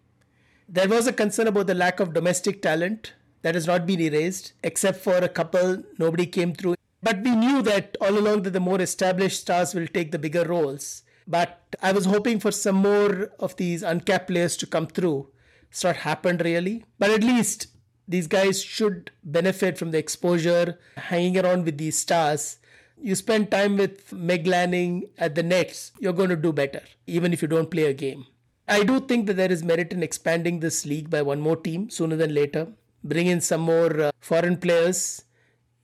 There 0.68 0.88
was 0.88 1.06
a 1.06 1.12
concern 1.12 1.48
about 1.48 1.66
the 1.66 1.74
lack 1.74 1.98
of 1.98 2.12
domestic 2.14 2.62
talent 2.62 3.14
that 3.42 3.54
has 3.54 3.66
not 3.66 3.86
been 3.86 4.00
erased, 4.00 4.52
except 4.62 5.00
for 5.00 5.16
a 5.16 5.28
couple, 5.28 5.82
nobody 5.98 6.26
came 6.26 6.54
through. 6.54 6.74
But 7.02 7.22
we 7.22 7.34
knew 7.34 7.62
that 7.62 7.96
all 8.00 8.18
along 8.18 8.42
that 8.42 8.50
the 8.50 8.60
more 8.60 8.80
established 8.80 9.40
stars 9.40 9.74
will 9.74 9.86
take 9.86 10.12
the 10.12 10.18
bigger 10.18 10.44
roles. 10.44 11.02
But 11.26 11.76
I 11.80 11.92
was 11.92 12.04
hoping 12.06 12.40
for 12.40 12.50
some 12.50 12.76
more 12.76 13.30
of 13.38 13.56
these 13.56 13.82
uncapped 13.82 14.28
players 14.28 14.56
to 14.58 14.66
come 14.66 14.86
through. 14.86 15.28
It's 15.70 15.84
not 15.84 15.96
happened 15.96 16.42
really. 16.44 16.84
But 16.98 17.10
at 17.10 17.22
least 17.22 17.68
these 18.08 18.26
guys 18.26 18.62
should 18.62 19.12
benefit 19.22 19.78
from 19.78 19.92
the 19.92 19.98
exposure, 19.98 20.78
hanging 20.96 21.38
around 21.38 21.64
with 21.64 21.78
these 21.78 21.96
stars. 21.96 22.58
You 23.00 23.14
spend 23.14 23.50
time 23.50 23.76
with 23.76 24.12
Meg 24.12 24.46
Lanning 24.46 25.08
at 25.16 25.36
the 25.36 25.42
Nets, 25.42 25.92
you're 26.00 26.12
going 26.12 26.28
to 26.28 26.36
do 26.36 26.52
better, 26.52 26.82
even 27.06 27.32
if 27.32 27.40
you 27.40 27.48
don't 27.48 27.70
play 27.70 27.84
a 27.84 27.94
game. 27.94 28.26
I 28.68 28.82
do 28.82 29.00
think 29.00 29.26
that 29.26 29.36
there 29.36 29.50
is 29.50 29.64
merit 29.64 29.92
in 29.92 30.02
expanding 30.02 30.60
this 30.60 30.84
league 30.84 31.08
by 31.08 31.22
one 31.22 31.40
more 31.40 31.56
team 31.56 31.88
sooner 31.88 32.16
than 32.16 32.34
later. 32.34 32.68
Bring 33.02 33.26
in 33.26 33.40
some 33.40 33.62
more 33.62 34.00
uh, 34.00 34.10
foreign 34.20 34.56
players, 34.58 35.22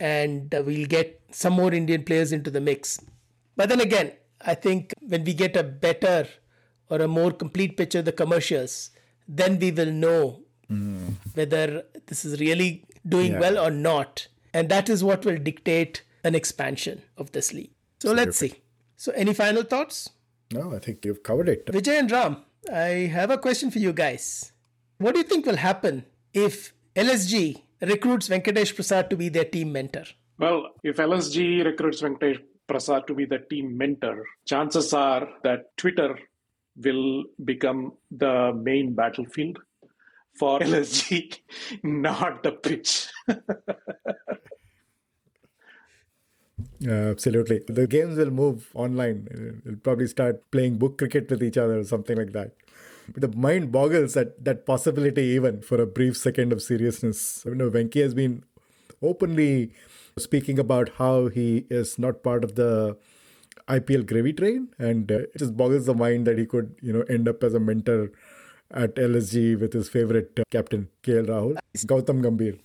and 0.01 0.55
uh, 0.55 0.63
we'll 0.65 0.87
get 0.87 1.21
some 1.31 1.55
more 1.55 1.73
Indian 1.73 2.05
players 2.05 2.33
into 2.33 2.51
the 2.51 2.61
mix. 2.61 3.01
But 3.57 3.69
then 3.69 3.81
again, 3.81 4.13
I 4.41 4.55
think 4.55 4.93
when 5.01 5.25
we 5.25 5.35
get 5.35 5.57
a 5.57 5.63
better 5.63 6.29
or 6.91 6.99
a 6.99 7.09
more 7.09 7.33
complete 7.33 7.77
picture 7.77 8.01
of 8.01 8.05
the 8.05 8.13
commercials, 8.13 8.91
then 9.27 9.59
we 9.59 9.71
will 9.71 9.91
know 9.91 10.41
mm. 10.71 11.15
whether 11.35 11.85
this 12.07 12.25
is 12.25 12.41
really 12.41 12.85
doing 13.07 13.33
yeah. 13.33 13.41
well 13.41 13.59
or 13.59 13.71
not. 13.71 14.29
And 14.53 14.69
that 14.69 14.89
is 14.89 15.03
what 15.03 15.25
will 15.25 15.39
dictate 15.39 16.03
an 16.25 16.35
expansion 16.35 17.03
of 17.17 17.33
this 17.33 17.53
league. 17.53 17.71
So 18.01 18.13
let's 18.13 18.39
see. 18.39 18.55
So, 18.97 19.13
any 19.13 19.35
final 19.35 19.63
thoughts? 19.63 20.11
No, 20.53 20.75
I 20.75 20.79
think 20.79 21.05
you've 21.05 21.23
covered 21.23 21.49
it. 21.49 21.67
Vijay 21.67 21.99
and 21.99 22.11
Ram, 22.11 22.39
I 22.73 23.11
have 23.13 23.31
a 23.31 23.39
question 23.39 23.71
for 23.71 23.79
you 23.79 23.93
guys. 23.93 24.53
What 24.99 25.15
do 25.15 25.21
you 25.21 25.25
think 25.25 25.45
will 25.45 25.57
happen 25.57 26.07
if 26.33 26.73
LSG 26.95 27.63
recruits 27.81 28.29
Venkatesh 28.29 28.75
Prasad 28.75 29.11
to 29.11 29.17
be 29.17 29.29
their 29.29 29.45
team 29.45 29.73
mentor? 29.73 30.05
Well, 30.39 30.71
if 30.83 30.97
LSG 30.97 31.65
recruits 31.65 32.03
Venkatesh 32.03 32.43
Prasad 32.67 33.07
to 33.07 33.15
be 33.15 33.25
the 33.25 33.39
team 33.39 33.77
mentor, 33.77 34.25
chances 34.45 34.93
are 34.93 35.29
that 35.45 35.77
Twitter 35.77 36.19
will 36.77 37.25
become 37.45 37.93
the 38.11 38.53
main 38.53 38.95
battlefield 38.95 39.59
for 40.39 40.61
LSG, 40.61 41.39
not 41.83 42.43
the 42.43 42.53
pitch. 42.53 43.09
Yeah, 46.79 47.09
absolutely. 47.09 47.63
The 47.67 47.87
games 47.87 48.19
will 48.19 48.31
move 48.31 48.71
online. 48.75 49.61
They'll 49.65 49.77
probably 49.77 50.07
start 50.07 50.51
playing 50.51 50.77
book 50.79 50.99
cricket 50.99 51.31
with 51.31 51.43
each 51.43 51.57
other 51.57 51.79
or 51.79 51.85
something 51.85 52.17
like 52.17 52.33
that. 52.33 52.53
The 53.15 53.29
mind 53.29 53.73
boggles 53.73 54.17
at 54.17 54.45
that 54.45 54.67
possibility 54.67 55.23
even 55.23 55.61
for 55.63 55.81
a 55.81 55.87
brief 55.87 56.17
second 56.17 56.53
of 56.53 56.63
seriousness. 56.63 57.43
You 57.45 57.55
know, 57.55 57.71
Venki 57.71 58.03
has 58.03 58.15
been 58.15 58.45
openly 59.03 59.73
speaking 60.19 60.59
about 60.59 60.91
how 60.97 61.29
he 61.29 61.67
is 61.71 61.99
not 61.99 62.23
part 62.23 62.43
of 62.43 62.55
the 62.55 62.97
IPL 63.69 64.07
gravy 64.07 64.33
train, 64.33 64.69
and 64.79 65.11
uh, 65.11 65.19
it 65.21 65.37
just 65.39 65.57
boggles 65.57 65.87
the 65.87 65.95
mind 65.95 66.27
that 66.27 66.39
he 66.39 66.47
could, 66.47 66.77
you 66.81 66.93
know, 66.93 67.03
end 67.03 67.29
up 67.29 67.43
as 67.43 67.55
a 67.55 67.61
mentor 67.61 68.13
at 68.71 68.95
LSG 68.95 69.59
with 69.61 69.73
his 69.73 69.89
favorite 69.89 70.39
uh, 70.39 70.45
captain, 70.51 70.89
KL 71.03 71.27
Rahul, 71.27 71.57
Gautam 71.79 72.23
Gambhir. 72.23 72.59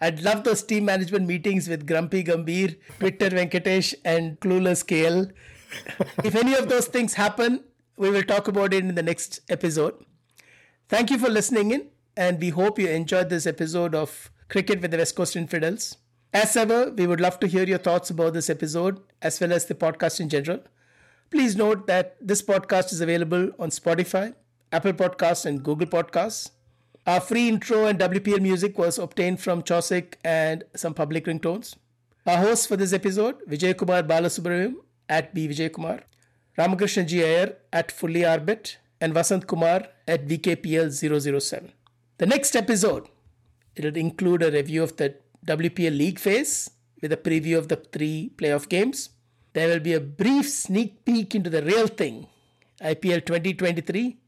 I'd 0.00 0.22
love 0.22 0.44
those 0.44 0.62
team 0.62 0.86
management 0.86 1.26
meetings 1.26 1.68
with 1.68 1.86
Grumpy 1.86 2.24
Gambhir, 2.24 2.76
Twitter 2.98 3.30
Venkatesh, 3.30 3.94
and 4.04 4.40
Clueless 4.40 4.84
KL. 4.84 5.30
if 6.24 6.34
any 6.34 6.54
of 6.54 6.68
those 6.68 6.86
things 6.86 7.14
happen, 7.14 7.62
we 8.00 8.08
will 8.08 8.22
talk 8.22 8.48
about 8.48 8.72
it 8.72 8.82
in 8.82 8.94
the 8.94 9.02
next 9.02 9.40
episode. 9.50 9.94
Thank 10.88 11.10
you 11.10 11.18
for 11.18 11.28
listening 11.28 11.70
in, 11.70 11.88
and 12.16 12.40
we 12.40 12.48
hope 12.48 12.78
you 12.78 12.88
enjoyed 12.88 13.28
this 13.28 13.46
episode 13.46 13.94
of 13.94 14.30
Cricket 14.48 14.80
with 14.80 14.90
the 14.90 14.96
West 14.96 15.14
Coast 15.14 15.36
Infidels. 15.36 15.98
As 16.32 16.56
ever, 16.56 16.90
we 16.90 17.06
would 17.06 17.20
love 17.20 17.38
to 17.40 17.46
hear 17.46 17.64
your 17.64 17.76
thoughts 17.78 18.08
about 18.08 18.32
this 18.32 18.48
episode 18.48 19.00
as 19.20 19.38
well 19.38 19.52
as 19.52 19.66
the 19.66 19.74
podcast 19.74 20.18
in 20.18 20.30
general. 20.30 20.60
Please 21.30 21.56
note 21.56 21.86
that 21.88 22.16
this 22.22 22.40
podcast 22.40 22.90
is 22.90 23.02
available 23.02 23.50
on 23.58 23.68
Spotify, 23.68 24.34
Apple 24.72 24.94
Podcasts, 24.94 25.44
and 25.44 25.62
Google 25.62 25.86
Podcasts. 25.86 26.52
Our 27.06 27.20
free 27.20 27.48
intro 27.48 27.84
and 27.84 27.98
WPL 27.98 28.40
music 28.40 28.78
was 28.78 28.98
obtained 28.98 29.40
from 29.40 29.62
Chosic 29.62 30.14
and 30.24 30.64
some 30.74 30.94
public 30.94 31.26
ringtones. 31.26 31.76
Our 32.26 32.38
host 32.38 32.66
for 32.66 32.78
this 32.78 32.94
episode, 32.94 33.46
Vijay 33.46 33.76
Kumar 33.76 34.02
Balasubramanian 34.02 34.76
at 35.08 35.34
B 35.34 35.46
Vijay 35.48 35.70
Kumar, 35.70 36.00
Ramakrishna 36.56 37.04
G. 37.04 37.24
Iyer 37.24 37.56
at 37.72 37.92
Fully 37.92 38.24
and 38.24 39.14
Vasant 39.14 39.46
Kumar 39.46 39.86
at 40.06 40.26
VKPL 40.26 40.90
007. 41.40 41.72
The 42.18 42.26
next 42.26 42.54
episode, 42.54 43.08
it'll 43.74 43.96
include 43.96 44.42
a 44.42 44.50
review 44.50 44.82
of 44.82 44.96
the 44.96 45.14
WPL 45.46 45.96
League 45.96 46.18
phase 46.18 46.70
with 47.00 47.12
a 47.12 47.16
preview 47.16 47.56
of 47.56 47.68
the 47.68 47.76
three 47.76 48.32
playoff 48.36 48.68
games. 48.68 49.10
There 49.52 49.68
will 49.68 49.80
be 49.80 49.94
a 49.94 50.00
brief 50.00 50.48
sneak 50.48 51.04
peek 51.04 51.34
into 51.34 51.50
the 51.50 51.62
real 51.62 51.86
thing, 51.86 52.26
IPL 52.80 53.24
2023. 53.24 54.18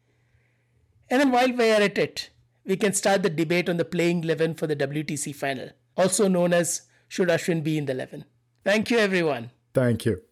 And 1.11 1.20
then 1.20 1.31
while 1.31 1.53
we 1.53 1.70
are 1.70 1.83
at 1.83 1.99
it, 1.99 2.31
we 2.64 2.77
can 2.77 2.93
start 2.95 3.23
the 3.23 3.31
debate 3.31 3.68
on 3.68 3.77
the 3.77 3.85
playing 3.85 4.25
11 4.25 4.55
for 4.55 4.66
the 4.66 4.77
WTC 4.77 5.35
final, 5.35 5.70
also 5.97 6.29
known 6.29 6.53
as 6.53 6.83
Should 7.09 7.29
Ashwin 7.29 7.62
be 7.62 7.77
in 7.77 7.87
the 7.87 7.93
11? 7.93 8.25
Thank 8.64 8.91
you, 8.91 8.99
everyone. 8.99 9.51
Thank 9.75 10.07
you. 10.07 10.23